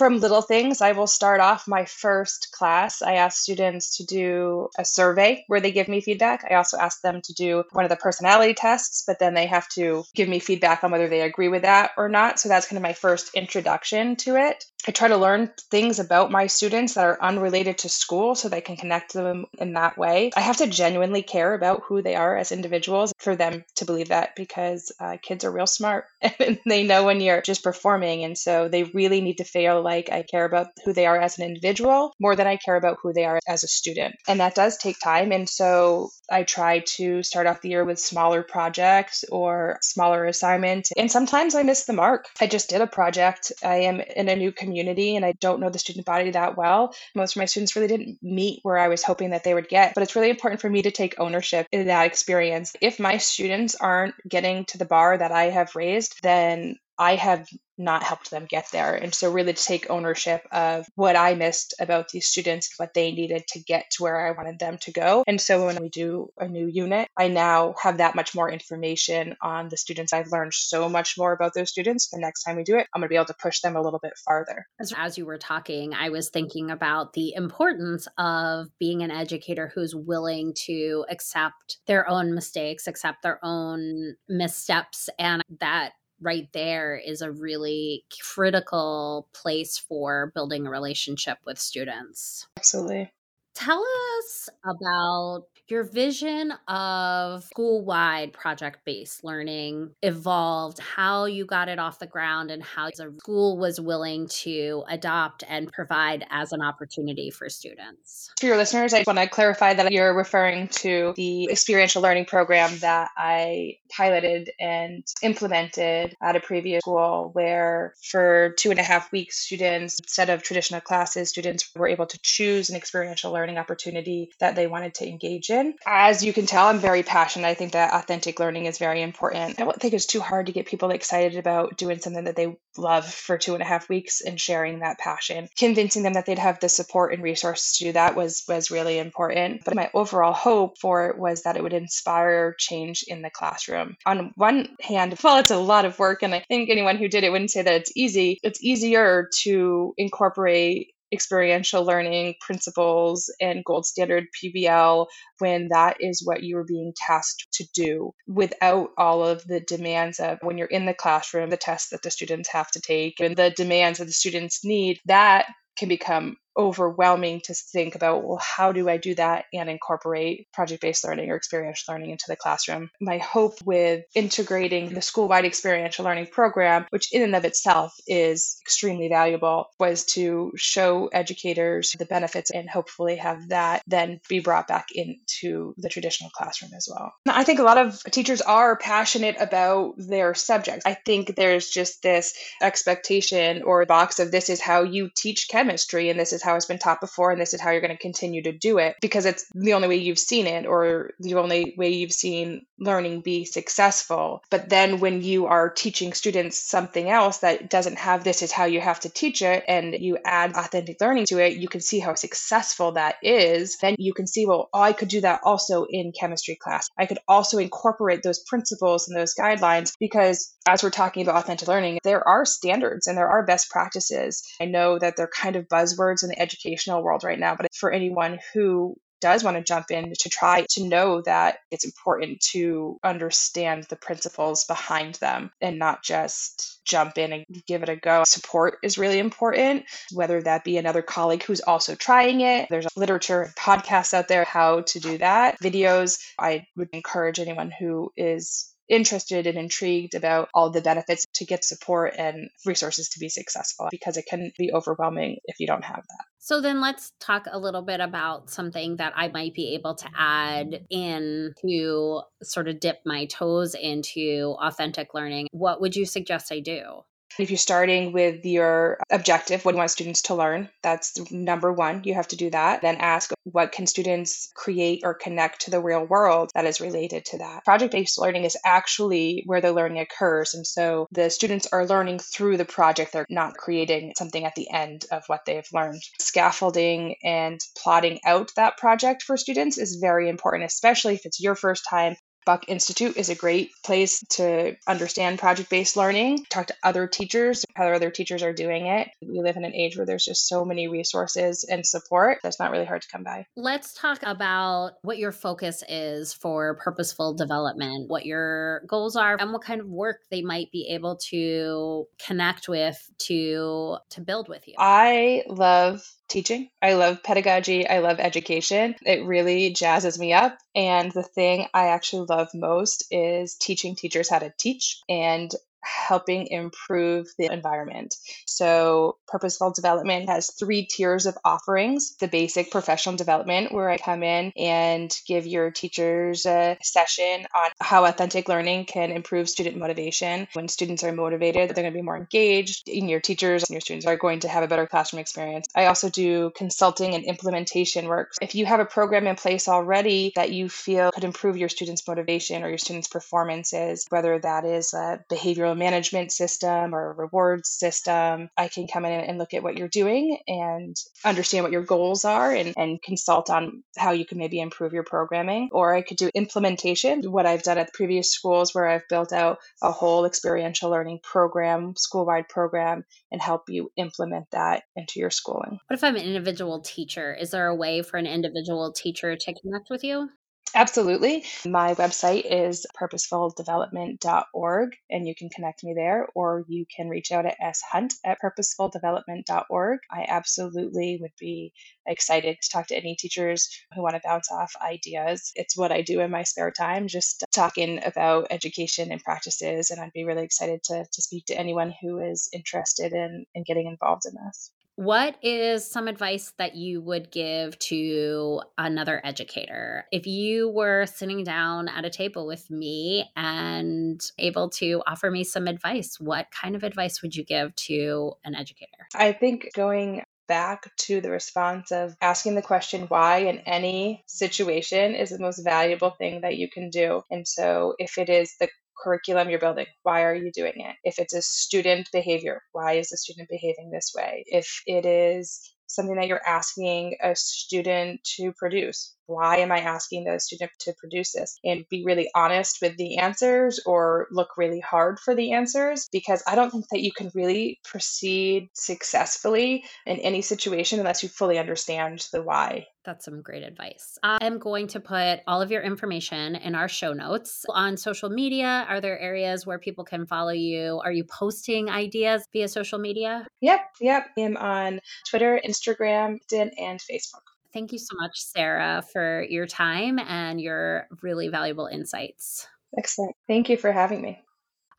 From 0.00 0.18
little 0.18 0.40
things, 0.40 0.80
I 0.80 0.92
will 0.92 1.06
start 1.06 1.42
off 1.42 1.68
my 1.68 1.84
first 1.84 2.52
class. 2.52 3.02
I 3.02 3.16
ask 3.16 3.36
students 3.42 3.98
to 3.98 4.06
do 4.06 4.70
a 4.78 4.84
survey 4.86 5.44
where 5.46 5.60
they 5.60 5.72
give 5.72 5.88
me 5.88 6.00
feedback. 6.00 6.42
I 6.50 6.54
also 6.54 6.78
ask 6.78 7.02
them 7.02 7.20
to 7.20 7.34
do 7.34 7.64
one 7.72 7.84
of 7.84 7.90
the 7.90 7.96
personality 7.96 8.54
tests, 8.54 9.04
but 9.06 9.18
then 9.18 9.34
they 9.34 9.44
have 9.44 9.68
to 9.76 10.04
give 10.14 10.26
me 10.26 10.38
feedback 10.38 10.84
on 10.84 10.90
whether 10.90 11.08
they 11.08 11.20
agree 11.20 11.48
with 11.48 11.62
that 11.62 11.90
or 11.98 12.08
not. 12.08 12.40
So 12.40 12.48
that's 12.48 12.66
kind 12.66 12.78
of 12.78 12.82
my 12.82 12.94
first 12.94 13.34
introduction 13.34 14.16
to 14.24 14.36
it. 14.36 14.64
I 14.88 14.92
try 14.92 15.08
to 15.08 15.18
learn 15.18 15.52
things 15.70 15.98
about 15.98 16.30
my 16.30 16.46
students 16.46 16.94
that 16.94 17.04
are 17.04 17.22
unrelated 17.22 17.78
to 17.78 17.90
school 17.90 18.34
so 18.34 18.48
they 18.48 18.62
can 18.62 18.76
connect 18.76 19.12
them 19.12 19.44
in 19.58 19.74
that 19.74 19.98
way. 19.98 20.30
I 20.34 20.40
have 20.40 20.56
to 20.58 20.66
genuinely 20.66 21.22
care 21.22 21.52
about 21.52 21.82
who 21.84 22.00
they 22.00 22.14
are 22.14 22.34
as 22.36 22.50
individuals 22.50 23.12
for 23.18 23.36
them 23.36 23.64
to 23.76 23.84
believe 23.84 24.08
that 24.08 24.34
because 24.36 24.90
uh, 24.98 25.18
kids 25.20 25.44
are 25.44 25.50
real 25.50 25.66
smart 25.66 26.06
and 26.22 26.58
they 26.64 26.84
know 26.84 27.04
when 27.04 27.20
you're 27.20 27.42
just 27.42 27.62
performing. 27.62 28.24
And 28.24 28.38
so 28.38 28.68
they 28.68 28.84
really 28.84 29.20
need 29.20 29.38
to 29.38 29.44
feel 29.44 29.82
like 29.82 29.89
I 29.90 30.24
care 30.30 30.44
about 30.44 30.68
who 30.84 30.92
they 30.92 31.06
are 31.06 31.20
as 31.20 31.38
an 31.38 31.46
individual 31.46 32.14
more 32.20 32.36
than 32.36 32.46
I 32.46 32.56
care 32.56 32.76
about 32.76 32.98
who 33.02 33.12
they 33.12 33.24
are 33.24 33.40
as 33.46 33.64
a 33.64 33.68
student. 33.68 34.14
And 34.28 34.40
that 34.40 34.54
does 34.54 34.76
take 34.76 34.98
time. 34.98 35.32
And 35.32 35.48
so 35.48 36.10
I 36.30 36.44
try 36.44 36.80
to 36.96 37.22
start 37.22 37.46
off 37.46 37.60
the 37.60 37.70
year 37.70 37.84
with 37.84 37.98
smaller 37.98 38.42
projects 38.42 39.24
or 39.30 39.78
smaller 39.82 40.24
assignments. 40.26 40.90
And 40.96 41.10
sometimes 41.10 41.54
I 41.54 41.62
miss 41.62 41.84
the 41.84 41.92
mark. 41.92 42.26
I 42.40 42.46
just 42.46 42.70
did 42.70 42.80
a 42.80 42.86
project. 42.86 43.52
I 43.64 43.76
am 43.76 44.00
in 44.00 44.28
a 44.28 44.36
new 44.36 44.52
community 44.52 45.16
and 45.16 45.24
I 45.24 45.32
don't 45.32 45.60
know 45.60 45.70
the 45.70 45.78
student 45.78 46.06
body 46.06 46.30
that 46.30 46.56
well. 46.56 46.94
Most 47.14 47.36
of 47.36 47.40
my 47.40 47.46
students 47.46 47.74
really 47.76 47.88
didn't 47.88 48.18
meet 48.22 48.60
where 48.62 48.78
I 48.78 48.88
was 48.88 49.02
hoping 49.02 49.30
that 49.30 49.44
they 49.44 49.54
would 49.54 49.68
get, 49.68 49.94
but 49.94 50.02
it's 50.02 50.16
really 50.16 50.30
important 50.30 50.60
for 50.60 50.70
me 50.70 50.82
to 50.82 50.90
take 50.90 51.18
ownership 51.18 51.66
in 51.72 51.86
that 51.86 52.06
experience. 52.06 52.74
If 52.80 53.00
my 53.00 53.18
students 53.18 53.74
aren't 53.74 54.14
getting 54.28 54.64
to 54.66 54.78
the 54.78 54.84
bar 54.84 55.16
that 55.16 55.32
I 55.32 55.44
have 55.44 55.74
raised, 55.74 56.16
then 56.22 56.76
I 57.00 57.14
have 57.14 57.48
not 57.78 58.02
helped 58.02 58.30
them 58.30 58.46
get 58.46 58.66
there. 58.72 58.94
And 58.94 59.14
so, 59.14 59.32
really, 59.32 59.54
to 59.54 59.64
take 59.64 59.88
ownership 59.90 60.46
of 60.52 60.86
what 60.94 61.16
I 61.16 61.34
missed 61.34 61.74
about 61.80 62.10
these 62.10 62.28
students, 62.28 62.74
what 62.76 62.92
they 62.94 63.10
needed 63.10 63.46
to 63.48 63.58
get 63.58 63.86
to 63.92 64.02
where 64.02 64.26
I 64.26 64.32
wanted 64.32 64.58
them 64.58 64.76
to 64.82 64.92
go. 64.92 65.24
And 65.26 65.40
so, 65.40 65.66
when 65.66 65.80
we 65.80 65.88
do 65.88 66.28
a 66.38 66.46
new 66.46 66.66
unit, 66.66 67.08
I 67.16 67.28
now 67.28 67.74
have 67.82 67.98
that 67.98 68.14
much 68.14 68.34
more 68.34 68.50
information 68.50 69.34
on 69.42 69.70
the 69.70 69.78
students. 69.78 70.12
I've 70.12 70.30
learned 70.30 70.52
so 70.52 70.88
much 70.88 71.16
more 71.16 71.32
about 71.32 71.54
those 71.54 71.70
students. 71.70 72.10
The 72.10 72.20
next 72.20 72.42
time 72.44 72.56
we 72.56 72.64
do 72.64 72.76
it, 72.76 72.86
I'm 72.94 73.00
going 73.00 73.08
to 73.08 73.12
be 73.12 73.16
able 73.16 73.24
to 73.26 73.34
push 73.40 73.60
them 73.60 73.76
a 73.76 73.82
little 73.82 74.00
bit 74.00 74.12
farther. 74.26 74.66
As, 74.78 74.92
as 74.94 75.16
you 75.16 75.24
were 75.24 75.38
talking, 75.38 75.94
I 75.94 76.10
was 76.10 76.28
thinking 76.28 76.70
about 76.70 77.14
the 77.14 77.32
importance 77.34 78.06
of 78.18 78.66
being 78.78 79.02
an 79.02 79.10
educator 79.10 79.72
who's 79.74 79.94
willing 79.94 80.52
to 80.66 81.06
accept 81.08 81.78
their 81.86 82.06
own 82.08 82.34
mistakes, 82.34 82.86
accept 82.86 83.22
their 83.22 83.42
own 83.42 84.16
missteps, 84.28 85.08
and 85.18 85.42
that 85.60 85.92
right 86.20 86.48
there 86.52 86.96
is 86.96 87.22
a 87.22 87.30
really 87.30 88.04
critical 88.20 89.28
place 89.32 89.78
for 89.78 90.32
building 90.34 90.66
a 90.66 90.70
relationship 90.70 91.38
with 91.44 91.58
students. 91.58 92.46
Absolutely. 92.56 93.12
Tell 93.54 93.84
us 94.18 94.48
about 94.64 95.46
your 95.70 95.84
vision 95.84 96.52
of 96.68 97.44
school 97.44 97.84
wide 97.84 98.32
project 98.32 98.80
based 98.84 99.24
learning 99.24 99.90
evolved, 100.02 100.78
how 100.78 101.24
you 101.24 101.44
got 101.44 101.68
it 101.68 101.78
off 101.78 101.98
the 101.98 102.06
ground, 102.06 102.50
and 102.50 102.62
how 102.62 102.86
the 102.96 103.14
school 103.20 103.56
was 103.56 103.80
willing 103.80 104.26
to 104.28 104.82
adopt 104.88 105.44
and 105.48 105.70
provide 105.72 106.24
as 106.30 106.52
an 106.52 106.62
opportunity 106.62 107.30
for 107.30 107.48
students. 107.48 108.30
For 108.40 108.46
your 108.46 108.56
listeners, 108.56 108.92
I 108.92 109.04
want 109.06 109.18
to 109.18 109.28
clarify 109.28 109.74
that 109.74 109.92
you're 109.92 110.16
referring 110.16 110.68
to 110.68 111.14
the 111.16 111.48
experiential 111.50 112.02
learning 112.02 112.24
program 112.26 112.78
that 112.78 113.10
I 113.16 113.76
piloted 113.90 114.50
and 114.58 115.04
implemented 115.22 116.16
at 116.22 116.36
a 116.36 116.40
previous 116.40 116.80
school, 116.80 117.30
where 117.32 117.94
for 118.10 118.54
two 118.58 118.70
and 118.70 118.78
a 118.78 118.82
half 118.82 119.12
weeks, 119.12 119.38
students, 119.38 119.98
instead 120.00 120.30
of 120.30 120.42
traditional 120.42 120.80
classes, 120.80 121.28
students 121.28 121.70
were 121.76 121.88
able 121.88 122.06
to 122.06 122.18
choose 122.22 122.70
an 122.70 122.76
experiential 122.76 123.32
learning 123.32 123.58
opportunity 123.58 124.30
that 124.40 124.56
they 124.56 124.66
wanted 124.66 124.94
to 124.94 125.08
engage 125.08 125.50
in. 125.50 125.59
As 125.86 126.24
you 126.24 126.32
can 126.32 126.46
tell, 126.46 126.66
I'm 126.66 126.78
very 126.78 127.02
passionate. 127.02 127.46
I 127.46 127.54
think 127.54 127.72
that 127.72 127.94
authentic 127.94 128.40
learning 128.40 128.66
is 128.66 128.78
very 128.78 129.02
important. 129.02 129.60
I 129.60 129.64
don't 129.64 129.80
think 129.80 129.94
it's 129.94 130.06
too 130.06 130.20
hard 130.20 130.46
to 130.46 130.52
get 130.52 130.66
people 130.66 130.90
excited 130.90 131.38
about 131.38 131.76
doing 131.76 131.98
something 131.98 132.24
that 132.24 132.36
they 132.36 132.56
love 132.76 133.06
for 133.06 133.38
two 133.38 133.54
and 133.54 133.62
a 133.62 133.66
half 133.66 133.88
weeks 133.88 134.20
and 134.20 134.40
sharing 134.40 134.80
that 134.80 134.98
passion. 134.98 135.48
Convincing 135.58 136.02
them 136.02 136.14
that 136.14 136.26
they'd 136.26 136.38
have 136.38 136.60
the 136.60 136.68
support 136.68 137.12
and 137.12 137.22
resources 137.22 137.76
to 137.76 137.84
do 137.84 137.92
that 137.92 138.16
was 138.16 138.44
was 138.48 138.70
really 138.70 138.98
important. 138.98 139.62
But 139.64 139.74
my 139.74 139.90
overall 139.94 140.32
hope 140.32 140.78
for 140.78 141.08
it 141.08 141.18
was 141.18 141.42
that 141.42 141.56
it 141.56 141.62
would 141.62 141.72
inspire 141.72 142.54
change 142.58 143.04
in 143.06 143.22
the 143.22 143.30
classroom. 143.30 143.96
On 144.06 144.32
one 144.36 144.76
hand, 144.80 145.18
well, 145.22 145.38
it's 145.38 145.50
a 145.50 145.58
lot 145.58 145.84
of 145.84 145.98
work, 145.98 146.22
and 146.22 146.34
I 146.34 146.44
think 146.48 146.70
anyone 146.70 146.96
who 146.96 147.08
did 147.08 147.24
it 147.24 147.30
wouldn't 147.30 147.50
say 147.50 147.62
that 147.62 147.74
it's 147.74 147.92
easy. 147.96 148.38
It's 148.42 148.62
easier 148.62 149.28
to 149.42 149.94
incorporate 149.96 150.92
experiential 151.12 151.84
learning 151.84 152.34
principles 152.40 153.32
and 153.40 153.64
gold 153.64 153.86
standard 153.86 154.26
PBL 154.42 155.06
when 155.38 155.68
that 155.68 155.96
is 156.00 156.22
what 156.24 156.42
you 156.42 156.56
are 156.58 156.64
being 156.64 156.92
tasked 156.96 157.46
to 157.52 157.64
do 157.74 158.12
without 158.26 158.90
all 158.96 159.24
of 159.24 159.44
the 159.46 159.60
demands 159.60 160.20
of 160.20 160.38
when 160.42 160.58
you're 160.58 160.66
in 160.68 160.86
the 160.86 160.94
classroom, 160.94 161.50
the 161.50 161.56
tests 161.56 161.90
that 161.90 162.02
the 162.02 162.10
students 162.10 162.48
have 162.50 162.70
to 162.70 162.80
take, 162.80 163.20
and 163.20 163.36
the 163.36 163.50
demands 163.50 163.98
that 163.98 164.06
the 164.06 164.12
students 164.12 164.64
need. 164.64 164.98
That 165.06 165.46
can 165.76 165.88
become 165.88 166.36
overwhelming 166.56 167.40
to 167.44 167.54
think 167.54 167.94
about 167.94 168.24
well 168.24 168.40
how 168.40 168.72
do 168.72 168.88
i 168.88 168.96
do 168.96 169.14
that 169.14 169.44
and 169.52 169.70
incorporate 169.70 170.48
project-based 170.52 171.04
learning 171.04 171.30
or 171.30 171.36
experiential 171.36 171.92
learning 171.92 172.10
into 172.10 172.24
the 172.28 172.36
classroom? 172.36 172.90
My 173.00 173.18
hope 173.18 173.54
with 173.64 174.04
integrating 174.14 174.92
the 174.92 175.02
school-wide 175.02 175.44
experiential 175.44 176.04
learning 176.04 176.26
program 176.26 176.86
which 176.90 177.12
in 177.12 177.22
and 177.22 177.36
of 177.36 177.44
itself 177.44 177.94
is 178.06 178.56
extremely 178.62 179.08
valuable 179.08 179.66
was 179.78 180.04
to 180.04 180.52
show 180.56 181.08
educators 181.12 181.92
the 181.98 182.06
benefits 182.06 182.50
and 182.50 182.68
hopefully 182.68 183.16
have 183.16 183.48
that 183.48 183.82
then 183.86 184.20
be 184.28 184.40
brought 184.40 184.66
back 184.66 184.88
into 184.94 185.74
the 185.78 185.88
traditional 185.88 186.30
classroom 186.30 186.72
as 186.76 186.88
well. 186.90 187.12
I 187.28 187.44
think 187.44 187.60
a 187.60 187.64
lot 187.64 187.78
of 187.78 188.02
teachers 188.04 188.40
are 188.40 188.76
passionate 188.76 189.36
about 189.38 189.94
their 189.96 190.34
subjects. 190.34 190.84
I 190.84 190.94
think 190.94 191.36
there's 191.36 191.70
just 191.70 192.02
this 192.02 192.34
expectation 192.60 193.62
or 193.62 193.86
box 193.86 194.18
of 194.18 194.30
this 194.30 194.50
is 194.50 194.60
how 194.60 194.82
you 194.82 195.10
teach 195.16 195.48
chemistry 195.48 196.10
and 196.10 196.18
this 196.18 196.32
is 196.32 196.40
is 196.40 196.44
how 196.50 196.56
it's 196.56 196.66
been 196.66 196.78
taught 196.78 197.00
before 197.00 197.30
and 197.30 197.40
this 197.40 197.54
is 197.54 197.60
how 197.60 197.70
you're 197.70 197.80
going 197.80 197.96
to 197.96 198.02
continue 198.02 198.42
to 198.42 198.52
do 198.52 198.78
it 198.78 198.96
because 199.00 199.24
it's 199.24 199.46
the 199.54 199.74
only 199.74 199.88
way 199.88 199.96
you've 199.96 200.18
seen 200.18 200.46
it 200.46 200.66
or 200.66 201.12
the 201.20 201.34
only 201.34 201.74
way 201.76 201.90
you've 201.90 202.12
seen 202.12 202.66
learning 202.78 203.20
be 203.20 203.44
successful. 203.44 204.42
But 204.50 204.68
then 204.68 205.00
when 205.00 205.22
you 205.22 205.46
are 205.46 205.70
teaching 205.70 206.12
students 206.12 206.58
something 206.58 207.08
else 207.08 207.38
that 207.38 207.70
doesn't 207.70 207.98
have 207.98 208.24
this 208.24 208.42
is 208.42 208.50
how 208.50 208.64
you 208.64 208.80
have 208.80 209.00
to 209.00 209.08
teach 209.08 209.42
it 209.42 209.64
and 209.68 209.94
you 209.94 210.18
add 210.24 210.56
authentic 210.56 211.00
learning 211.00 211.26
to 211.26 211.38
it, 211.38 211.56
you 211.56 211.68
can 211.68 211.80
see 211.80 212.00
how 212.00 212.14
successful 212.14 212.92
that 212.92 213.16
is. 213.22 213.76
Then 213.78 213.94
you 213.98 214.14
can 214.14 214.26
see, 214.26 214.46
well, 214.46 214.68
oh, 214.72 214.80
I 214.80 214.92
could 214.92 215.08
do 215.08 215.20
that 215.20 215.42
also 215.44 215.84
in 215.88 216.12
chemistry 216.18 216.56
class. 216.56 216.88
I 216.98 217.06
could 217.06 217.18
also 217.28 217.58
incorporate 217.58 218.22
those 218.22 218.40
principles 218.40 219.08
and 219.08 219.16
those 219.16 219.34
guidelines 219.34 219.92
because 220.00 220.54
as 220.66 220.82
we're 220.82 220.90
talking 220.90 221.22
about 221.22 221.36
authentic 221.36 221.68
learning, 221.68 222.00
there 222.02 222.26
are 222.26 222.44
standards 222.44 223.06
and 223.06 223.16
there 223.16 223.28
are 223.28 223.44
best 223.44 223.70
practices. 223.70 224.42
I 224.60 224.64
know 224.64 224.98
that 224.98 225.16
they're 225.16 225.28
kind 225.28 225.56
of 225.56 225.68
buzzwords 225.68 226.22
in 226.24 226.29
the 226.30 226.40
educational 226.40 227.02
world 227.02 227.24
right 227.24 227.38
now, 227.38 227.54
but 227.56 227.66
for 227.74 227.92
anyone 227.92 228.38
who 228.54 228.96
does 229.20 229.44
want 229.44 229.56
to 229.56 229.62
jump 229.62 229.90
in 229.90 230.12
to 230.18 230.28
try 230.28 230.64
to 230.70 230.88
know 230.88 231.20
that 231.22 231.58
it's 231.70 231.84
important 231.84 232.40
to 232.40 232.98
understand 233.04 233.84
the 233.90 233.96
principles 233.96 234.64
behind 234.64 235.16
them 235.16 235.50
and 235.60 235.78
not 235.78 236.02
just 236.02 236.80
jump 236.84 237.18
in 237.18 237.32
and 237.32 237.44
give 237.66 237.82
it 237.82 237.88
a 237.88 237.96
go. 237.96 238.22
Support 238.24 238.78
is 238.82 238.98
really 238.98 239.18
important, 239.18 239.84
whether 240.12 240.42
that 240.42 240.64
be 240.64 240.78
another 240.78 241.02
colleague 241.02 241.42
who's 241.42 241.60
also 241.60 241.94
trying 241.94 242.40
it. 242.40 242.68
There's 242.70 242.86
literature 242.96 243.42
and 243.42 243.54
podcasts 243.54 244.14
out 244.14 244.28
there 244.28 244.44
how 244.44 244.82
to 244.82 245.00
do 245.00 245.18
that. 245.18 245.60
Videos, 245.60 246.18
I 246.38 246.66
would 246.76 246.88
encourage 246.92 247.38
anyone 247.38 247.70
who 247.78 248.10
is 248.16 248.74
interested 248.90 249.46
and 249.46 249.56
intrigued 249.56 250.14
about 250.14 250.48
all 250.52 250.70
the 250.70 250.80
benefits 250.80 251.24
to 251.34 251.44
get 251.44 251.64
support 251.64 252.14
and 252.18 252.50
resources 252.66 253.08
to 253.10 253.20
be 253.20 253.28
successful 253.28 253.88
because 253.90 254.16
it 254.16 254.26
can 254.28 254.50
be 254.58 254.72
overwhelming 254.72 255.38
if 255.44 255.60
you 255.60 255.66
don't 255.66 255.84
have 255.84 256.02
that. 256.08 256.24
So 256.38 256.60
then 256.60 256.80
let's 256.80 257.12
talk 257.20 257.46
a 257.50 257.58
little 257.58 257.82
bit 257.82 258.00
about 258.00 258.50
something 258.50 258.96
that 258.96 259.12
I 259.14 259.28
might 259.28 259.54
be 259.54 259.74
able 259.74 259.94
to 259.94 260.08
add 260.16 260.86
in 260.90 261.52
to 261.62 262.22
sort 262.42 262.68
of 262.68 262.80
dip 262.80 262.98
my 263.06 263.26
toes 263.26 263.74
into 263.74 264.56
authentic 264.58 265.14
learning. 265.14 265.46
What 265.52 265.80
would 265.80 265.94
you 265.94 266.06
suggest 266.06 266.50
I 266.50 266.60
do? 266.60 267.02
If 267.38 267.50
you're 267.50 267.58
starting 267.58 268.12
with 268.12 268.44
your 268.44 268.98
objective, 269.10 269.64
what 269.64 269.72
do 269.72 269.76
you 269.76 269.78
want 269.78 269.90
students 269.90 270.22
to 270.22 270.34
learn? 270.34 270.68
That's 270.82 271.30
number 271.30 271.72
one. 271.72 272.02
You 272.04 272.14
have 272.14 272.28
to 272.28 272.36
do 272.36 272.50
that. 272.50 272.82
Then 272.82 272.96
ask 272.96 273.32
what 273.44 273.72
can 273.72 273.86
students 273.86 274.50
create 274.54 275.02
or 275.04 275.14
connect 275.14 275.62
to 275.62 275.70
the 275.70 275.80
real 275.80 276.04
world 276.04 276.50
that 276.54 276.66
is 276.66 276.80
related 276.80 277.24
to 277.26 277.38
that. 277.38 277.64
Project 277.64 277.92
based 277.92 278.18
learning 278.18 278.44
is 278.44 278.56
actually 278.64 279.42
where 279.46 279.60
the 279.60 279.72
learning 279.72 280.00
occurs. 280.00 280.54
And 280.54 280.66
so 280.66 281.06
the 281.12 281.30
students 281.30 281.68
are 281.72 281.86
learning 281.86 282.18
through 282.18 282.56
the 282.56 282.64
project. 282.64 283.12
They're 283.12 283.26
not 283.30 283.54
creating 283.54 284.14
something 284.16 284.44
at 284.44 284.54
the 284.54 284.70
end 284.70 285.06
of 285.10 285.22
what 285.26 285.44
they've 285.46 285.66
learned. 285.72 286.02
Scaffolding 286.18 287.16
and 287.22 287.60
plotting 287.78 288.20
out 288.26 288.50
that 288.56 288.76
project 288.76 289.22
for 289.22 289.36
students 289.36 289.78
is 289.78 289.98
very 290.00 290.28
important, 290.28 290.64
especially 290.64 291.14
if 291.14 291.24
it's 291.24 291.40
your 291.40 291.54
first 291.54 291.84
time 291.88 292.16
Buck 292.46 292.68
Institute 292.68 293.16
is 293.16 293.28
a 293.28 293.34
great 293.34 293.70
place 293.84 294.24
to 294.30 294.76
understand 294.86 295.38
project 295.38 295.70
based 295.70 295.96
learning, 295.96 296.44
talk 296.50 296.66
to 296.66 296.74
other 296.82 297.06
teachers, 297.06 297.64
how 297.74 297.86
other 297.86 298.10
teachers 298.10 298.42
are 298.42 298.52
doing 298.52 298.86
it. 298.86 299.08
We 299.20 299.40
live 299.40 299.56
in 299.56 299.64
an 299.64 299.74
age 299.74 299.96
where 299.96 300.06
there's 300.06 300.24
just 300.24 300.48
so 300.48 300.64
many 300.64 300.88
resources 300.88 301.64
and 301.64 301.86
support 301.86 302.38
that's 302.42 302.58
not 302.58 302.70
really 302.70 302.84
hard 302.86 303.02
to 303.02 303.08
come 303.08 303.22
by. 303.22 303.46
Let's 303.56 303.94
talk 303.94 304.18
about 304.22 304.92
what 305.02 305.18
your 305.18 305.32
focus 305.32 305.82
is 305.88 306.32
for 306.32 306.76
purposeful 306.76 307.34
development, 307.34 308.08
what 308.08 308.26
your 308.26 308.82
goals 308.86 309.16
are, 309.16 309.36
and 309.38 309.52
what 309.52 309.62
kind 309.62 309.80
of 309.80 309.88
work 309.88 310.20
they 310.30 310.42
might 310.42 310.70
be 310.72 310.88
able 310.90 311.16
to 311.30 312.06
connect 312.24 312.68
with 312.68 312.98
to 313.18 313.98
to 314.10 314.20
build 314.20 314.48
with 314.48 314.66
you. 314.66 314.74
I 314.78 315.44
love 315.46 316.02
teaching. 316.30 316.70
I 316.80 316.94
love 316.94 317.22
pedagogy. 317.22 317.86
I 317.86 317.98
love 317.98 318.20
education. 318.20 318.94
It 319.04 319.24
really 319.24 319.74
jazzes 319.74 320.18
me 320.18 320.32
up. 320.32 320.56
And 320.74 321.12
the 321.12 321.22
thing 321.22 321.66
I 321.74 321.88
actually 321.88 322.26
love 322.28 322.48
most 322.54 323.06
is 323.10 323.56
teaching 323.56 323.96
teachers 323.96 324.30
how 324.30 324.38
to 324.38 324.52
teach 324.56 325.00
and 325.08 325.54
helping 325.82 326.46
improve 326.48 327.28
the 327.38 327.52
environment. 327.52 328.14
So, 328.46 329.16
purposeful 329.28 329.72
development 329.72 330.28
has 330.28 330.52
three 330.58 330.86
tiers 330.86 331.26
of 331.26 331.38
offerings 331.44 332.16
the 332.20 332.28
basic 332.28 332.70
professional 332.70 333.16
development, 333.16 333.72
where 333.72 333.90
I 333.90 333.96
come 333.96 334.22
in 334.22 334.52
and 334.56 335.14
give 335.26 335.46
your 335.46 335.70
teachers 335.70 336.46
a 336.46 336.76
session 336.82 337.46
on 337.54 337.70
how 337.80 338.04
authentic 338.04 338.48
learning 338.48 338.86
can 338.86 339.10
improve 339.10 339.48
student 339.48 339.76
motivation. 339.76 340.48
When 340.52 340.68
students 340.68 341.04
are 341.04 341.12
motivated, 341.12 341.68
they're 341.68 341.82
going 341.82 341.92
to 341.92 341.98
be 341.98 342.02
more 342.02 342.16
engaged, 342.16 342.88
and 342.88 343.08
your 343.08 343.20
teachers 343.20 343.62
and 343.62 343.70
your 343.70 343.80
students 343.80 344.06
are 344.06 344.16
going 344.16 344.40
to 344.40 344.48
have 344.48 344.62
a 344.62 344.68
better 344.68 344.86
classroom 344.86 345.20
experience. 345.20 345.66
I 345.74 345.86
also 345.86 346.10
do 346.10 346.50
consulting 346.56 347.14
and 347.14 347.24
implementation 347.24 348.06
work. 348.06 348.32
If 348.40 348.54
you 348.54 348.66
have 348.66 348.80
a 348.80 348.84
program 348.84 349.26
in 349.26 349.36
place 349.36 349.68
already 349.68 350.32
that 350.36 350.52
you 350.52 350.68
feel 350.68 351.12
could 351.12 351.24
improve 351.24 351.56
your 351.56 351.68
students' 351.68 352.06
motivation 352.06 352.62
or 352.62 352.68
your 352.68 352.78
students' 352.78 353.08
performances, 353.08 354.06
whether 354.10 354.38
that 354.38 354.64
is 354.64 354.92
a 354.94 355.20
behavioral 355.30 355.69
management 355.74 356.32
system 356.32 356.94
or 356.94 357.10
a 357.10 357.14
rewards 357.14 357.68
system. 357.68 358.48
I 358.56 358.68
can 358.68 358.86
come 358.86 359.04
in 359.04 359.20
and 359.20 359.38
look 359.38 359.54
at 359.54 359.62
what 359.62 359.76
you're 359.76 359.88
doing 359.88 360.38
and 360.46 360.96
understand 361.24 361.64
what 361.64 361.72
your 361.72 361.84
goals 361.84 362.24
are 362.24 362.52
and, 362.52 362.74
and 362.76 363.02
consult 363.02 363.50
on 363.50 363.82
how 363.96 364.12
you 364.12 364.24
can 364.24 364.38
maybe 364.38 364.60
improve 364.60 364.92
your 364.92 365.04
programming. 365.04 365.70
Or 365.72 365.94
I 365.94 366.02
could 366.02 366.16
do 366.16 366.30
implementation, 366.34 367.22
what 367.30 367.46
I've 367.46 367.62
done 367.62 367.78
at 367.78 367.92
previous 367.92 368.32
schools 368.32 368.74
where 368.74 368.88
I've 368.88 369.08
built 369.08 369.32
out 369.32 369.58
a 369.82 369.92
whole 369.92 370.24
experiential 370.24 370.90
learning 370.90 371.20
program, 371.22 371.94
school 371.96 372.26
wide 372.26 372.48
program, 372.48 373.04
and 373.30 373.40
help 373.40 373.68
you 373.68 373.90
implement 373.96 374.50
that 374.52 374.82
into 374.96 375.20
your 375.20 375.30
schooling. 375.30 375.78
What 375.86 375.96
if 375.96 376.04
I'm 376.04 376.16
an 376.16 376.22
individual 376.22 376.80
teacher? 376.80 377.34
Is 377.34 377.50
there 377.50 377.66
a 377.66 377.74
way 377.74 378.02
for 378.02 378.16
an 378.16 378.26
individual 378.26 378.92
teacher 378.92 379.36
to 379.36 379.54
connect 379.60 379.90
with 379.90 380.04
you? 380.04 380.28
Absolutely. 380.74 381.44
My 381.66 381.94
website 381.94 382.44
is 382.48 382.86
purposefuldevelopment.org, 382.96 384.96
and 385.10 385.26
you 385.26 385.34
can 385.34 385.50
connect 385.50 385.82
me 385.82 385.94
there, 385.94 386.28
or 386.34 386.64
you 386.68 386.86
can 386.94 387.08
reach 387.08 387.32
out 387.32 387.44
at 387.44 387.56
shunt 387.90 388.14
at 388.24 388.38
purposefuldevelopment.org. 388.40 389.98
I 390.10 390.26
absolutely 390.28 391.18
would 391.20 391.32
be 391.40 391.72
excited 392.06 392.58
to 392.62 392.70
talk 392.70 392.86
to 392.88 392.96
any 392.96 393.16
teachers 393.16 393.68
who 393.94 394.02
want 394.02 394.14
to 394.14 394.22
bounce 394.24 394.50
off 394.52 394.72
ideas. 394.80 395.50
It's 395.56 395.76
what 395.76 395.90
I 395.90 396.02
do 396.02 396.20
in 396.20 396.30
my 396.30 396.44
spare 396.44 396.70
time, 396.70 397.08
just 397.08 397.44
talking 397.52 398.00
about 398.04 398.46
education 398.50 399.10
and 399.10 399.22
practices, 399.22 399.90
and 399.90 400.00
I'd 400.00 400.12
be 400.12 400.24
really 400.24 400.44
excited 400.44 400.84
to, 400.84 401.04
to 401.04 401.22
speak 401.22 401.46
to 401.46 401.58
anyone 401.58 401.92
who 402.00 402.20
is 402.20 402.48
interested 402.52 403.12
in, 403.12 403.44
in 403.56 403.64
getting 403.64 403.88
involved 403.88 404.22
in 404.24 404.34
this. 404.46 404.70
What 404.96 405.36
is 405.42 405.90
some 405.90 406.08
advice 406.08 406.52
that 406.58 406.76
you 406.76 407.00
would 407.00 407.30
give 407.30 407.78
to 407.78 408.60
another 408.76 409.20
educator? 409.24 410.04
If 410.12 410.26
you 410.26 410.68
were 410.68 411.06
sitting 411.06 411.42
down 411.42 411.88
at 411.88 412.04
a 412.04 412.10
table 412.10 412.46
with 412.46 412.70
me 412.70 413.30
and 413.34 414.20
able 414.38 414.68
to 414.70 415.02
offer 415.06 415.30
me 415.30 415.44
some 415.44 415.66
advice, 415.66 416.20
what 416.20 416.48
kind 416.50 416.76
of 416.76 416.84
advice 416.84 417.22
would 417.22 417.34
you 417.34 417.44
give 417.44 417.74
to 417.76 418.32
an 418.44 418.54
educator? 418.54 419.06
I 419.14 419.32
think 419.32 419.70
going 419.74 420.22
back 420.48 420.90
to 420.96 421.20
the 421.20 421.30
response 421.30 421.92
of 421.92 422.16
asking 422.20 422.56
the 422.56 422.62
question 422.62 423.02
why 423.02 423.38
in 423.38 423.58
any 423.60 424.24
situation 424.26 425.14
is 425.14 425.30
the 425.30 425.38
most 425.38 425.60
valuable 425.60 426.10
thing 426.10 426.40
that 426.40 426.56
you 426.56 426.68
can 426.68 426.90
do. 426.90 427.22
And 427.30 427.46
so 427.46 427.94
if 427.98 428.18
it 428.18 428.28
is 428.28 428.56
the 428.58 428.68
curriculum 429.02 429.50
you're 429.50 429.58
building. 429.58 429.86
Why 430.02 430.22
are 430.24 430.34
you 430.34 430.50
doing 430.52 430.74
it? 430.76 430.96
If 431.04 431.18
it's 431.18 431.34
a 431.34 431.42
student 431.42 432.08
behavior, 432.12 432.62
why 432.72 432.94
is 432.94 433.10
the 433.10 433.16
student 433.16 433.48
behaving 433.48 433.90
this 433.90 434.12
way? 434.14 434.44
If 434.46 434.82
it 434.86 435.06
is 435.06 435.60
something 435.90 436.16
that 436.16 436.28
you're 436.28 436.46
asking 436.46 437.16
a 437.22 437.34
student 437.34 438.22
to 438.36 438.52
produce, 438.52 439.14
why 439.26 439.58
am 439.58 439.72
I 439.72 439.80
asking 439.80 440.24
the 440.24 440.38
student 440.40 440.70
to 440.80 440.94
produce 440.98 441.32
this? 441.32 441.58
And 441.64 441.84
be 441.90 442.04
really 442.04 442.30
honest 442.34 442.78
with 442.80 442.96
the 442.96 443.18
answers 443.18 443.80
or 443.86 444.26
look 444.30 444.56
really 444.56 444.80
hard 444.80 445.18
for 445.20 445.34
the 445.34 445.52
answers 445.52 446.08
because 446.12 446.42
I 446.46 446.54
don't 446.54 446.70
think 446.70 446.86
that 446.90 447.02
you 447.02 447.12
can 447.12 447.30
really 447.34 447.80
proceed 447.84 448.70
successfully 448.74 449.84
in 450.06 450.18
any 450.18 450.42
situation 450.42 450.98
unless 450.98 451.22
you 451.22 451.28
fully 451.28 451.58
understand 451.58 452.26
the 452.32 452.42
why. 452.42 452.86
That's 453.04 453.24
some 453.24 453.40
great 453.40 453.62
advice. 453.62 454.18
I 454.22 454.38
am 454.42 454.58
going 454.58 454.88
to 454.88 455.00
put 455.00 455.40
all 455.46 455.62
of 455.62 455.70
your 455.70 455.82
information 455.82 456.54
in 456.54 456.74
our 456.74 456.88
show 456.88 457.12
notes 457.12 457.64
on 457.68 457.96
social 457.96 458.28
media. 458.28 458.84
Are 458.88 459.00
there 459.00 459.18
areas 459.18 459.64
where 459.64 459.78
people 459.78 460.04
can 460.04 460.26
follow 460.26 460.52
you? 460.52 461.00
Are 461.02 461.12
you 461.12 461.24
posting 461.24 461.88
ideas 461.88 462.44
via 462.52 462.68
social 462.68 462.98
media? 462.98 463.46
Yep, 463.62 463.80
yep. 464.00 464.26
I'm 464.38 464.56
on 464.56 465.00
Twitter, 465.28 465.60
Instagram, 465.66 466.38
LinkedIn, 466.52 466.70
and 466.78 467.00
Facebook. 467.00 467.42
Thank 467.72 467.92
you 467.92 467.98
so 467.98 468.16
much, 468.18 468.32
Sarah, 468.34 469.02
for 469.12 469.46
your 469.48 469.66
time 469.66 470.18
and 470.18 470.60
your 470.60 471.06
really 471.22 471.48
valuable 471.48 471.86
insights. 471.86 472.66
Excellent. 472.98 473.34
Thank 473.46 473.68
you 473.68 473.76
for 473.76 473.92
having 473.92 474.20
me. 474.20 474.42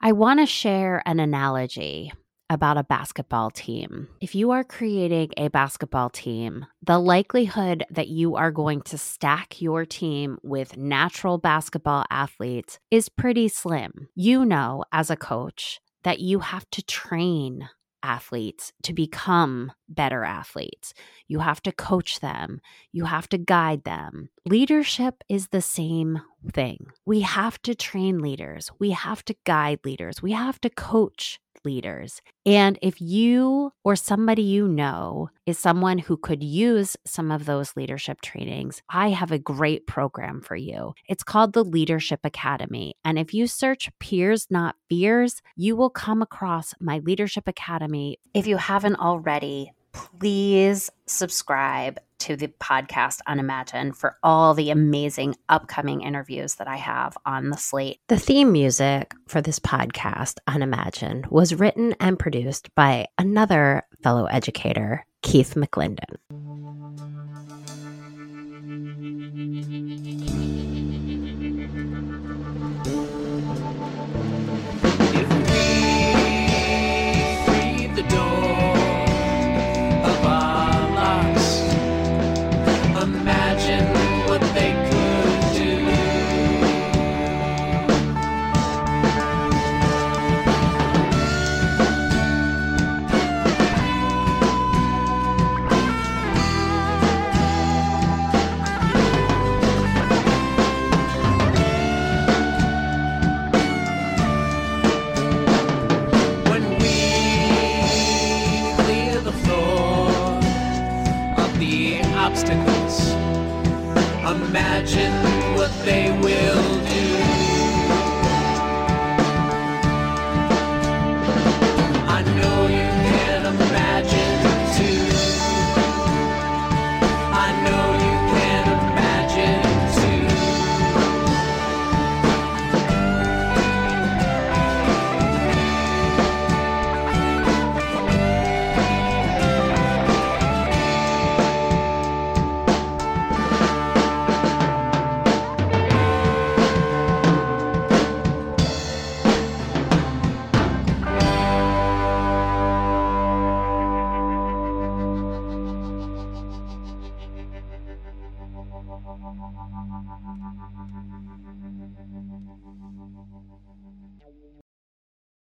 I 0.01 0.13
want 0.13 0.39
to 0.39 0.45
share 0.45 1.03
an 1.05 1.19
analogy 1.19 2.13
about 2.51 2.77
a 2.77 2.83
basketball 2.83 3.49
team. 3.49 4.09
If 4.19 4.35
you 4.35 4.51
are 4.51 4.65
creating 4.65 5.31
a 5.37 5.47
basketball 5.47 6.09
team, 6.09 6.65
the 6.83 6.99
likelihood 6.99 7.85
that 7.89 8.09
you 8.09 8.35
are 8.35 8.51
going 8.51 8.81
to 8.83 8.97
stack 8.97 9.61
your 9.61 9.85
team 9.85 10.37
with 10.43 10.75
natural 10.75 11.37
basketball 11.37 12.03
athletes 12.11 12.77
is 12.91 13.07
pretty 13.07 13.47
slim. 13.47 14.09
You 14.15 14.43
know, 14.43 14.83
as 14.91 15.09
a 15.09 15.15
coach, 15.15 15.79
that 16.03 16.19
you 16.19 16.39
have 16.39 16.69
to 16.71 16.83
train 16.83 17.69
athletes 18.03 18.73
to 18.83 18.93
become 18.93 19.71
better 19.95 20.23
athletes. 20.23 20.93
You 21.27 21.39
have 21.39 21.61
to 21.63 21.71
coach 21.71 22.19
them, 22.19 22.61
you 22.91 23.05
have 23.05 23.27
to 23.29 23.37
guide 23.37 23.83
them. 23.83 24.29
Leadership 24.45 25.23
is 25.29 25.49
the 25.49 25.61
same 25.61 26.21
thing. 26.51 26.87
We 27.05 27.21
have 27.21 27.61
to 27.63 27.75
train 27.75 28.19
leaders, 28.19 28.69
we 28.79 28.91
have 28.91 29.23
to 29.25 29.35
guide 29.45 29.79
leaders, 29.85 30.21
we 30.21 30.31
have 30.31 30.59
to 30.61 30.69
coach 30.69 31.39
leaders. 31.63 32.21
And 32.45 32.77
if 32.81 32.99
you 33.01 33.71
or 33.83 33.95
somebody 33.95 34.41
you 34.41 34.67
know 34.67 35.29
is 35.45 35.59
someone 35.59 35.99
who 35.99 36.17
could 36.17 36.43
use 36.43 36.97
some 37.05 37.31
of 37.31 37.45
those 37.45 37.75
leadership 37.75 38.21
trainings, 38.21 38.81
I 38.89 39.09
have 39.09 39.31
a 39.31 39.39
great 39.39 39.87
program 39.87 40.41
for 40.41 40.55
you. 40.55 40.93
It's 41.07 41.23
called 41.23 41.53
the 41.53 41.63
Leadership 41.63 42.21
Academy. 42.23 42.95
And 43.03 43.19
if 43.19 43.33
you 43.33 43.47
search 43.47 43.89
Peers 43.99 44.47
Not 44.49 44.75
Fears, 44.89 45.41
you 45.55 45.75
will 45.75 45.89
come 45.89 46.21
across 46.21 46.73
my 46.79 46.99
Leadership 46.99 47.47
Academy. 47.47 48.17
If 48.33 48.47
you 48.47 48.57
haven't 48.57 48.95
already, 48.95 49.71
please 49.91 50.89
subscribe 51.05 51.99
to 52.19 52.35
the 52.35 52.47
podcast 52.47 53.19
Unimagine 53.27 53.95
for 53.95 54.15
all 54.21 54.53
the 54.53 54.69
amazing 54.69 55.35
upcoming 55.49 56.01
interviews 56.01 56.55
that 56.55 56.67
I 56.67 56.75
have 56.75 57.17
on 57.25 57.49
the 57.49 57.57
slate. 57.57 57.99
The 58.09 58.19
theme 58.19 58.51
music 58.51 59.13
for 59.27 59.41
this 59.41 59.59
podcast, 59.59 60.37
Unimagine, 60.47 61.29
was 61.31 61.55
written 61.55 61.95
and 61.99 62.19
produced 62.19 62.73
by 62.75 63.07
another 63.17 63.83
fellow 64.03 64.25
educator, 64.25 65.05
Keith 65.23 65.55
McClendon. 65.55 66.17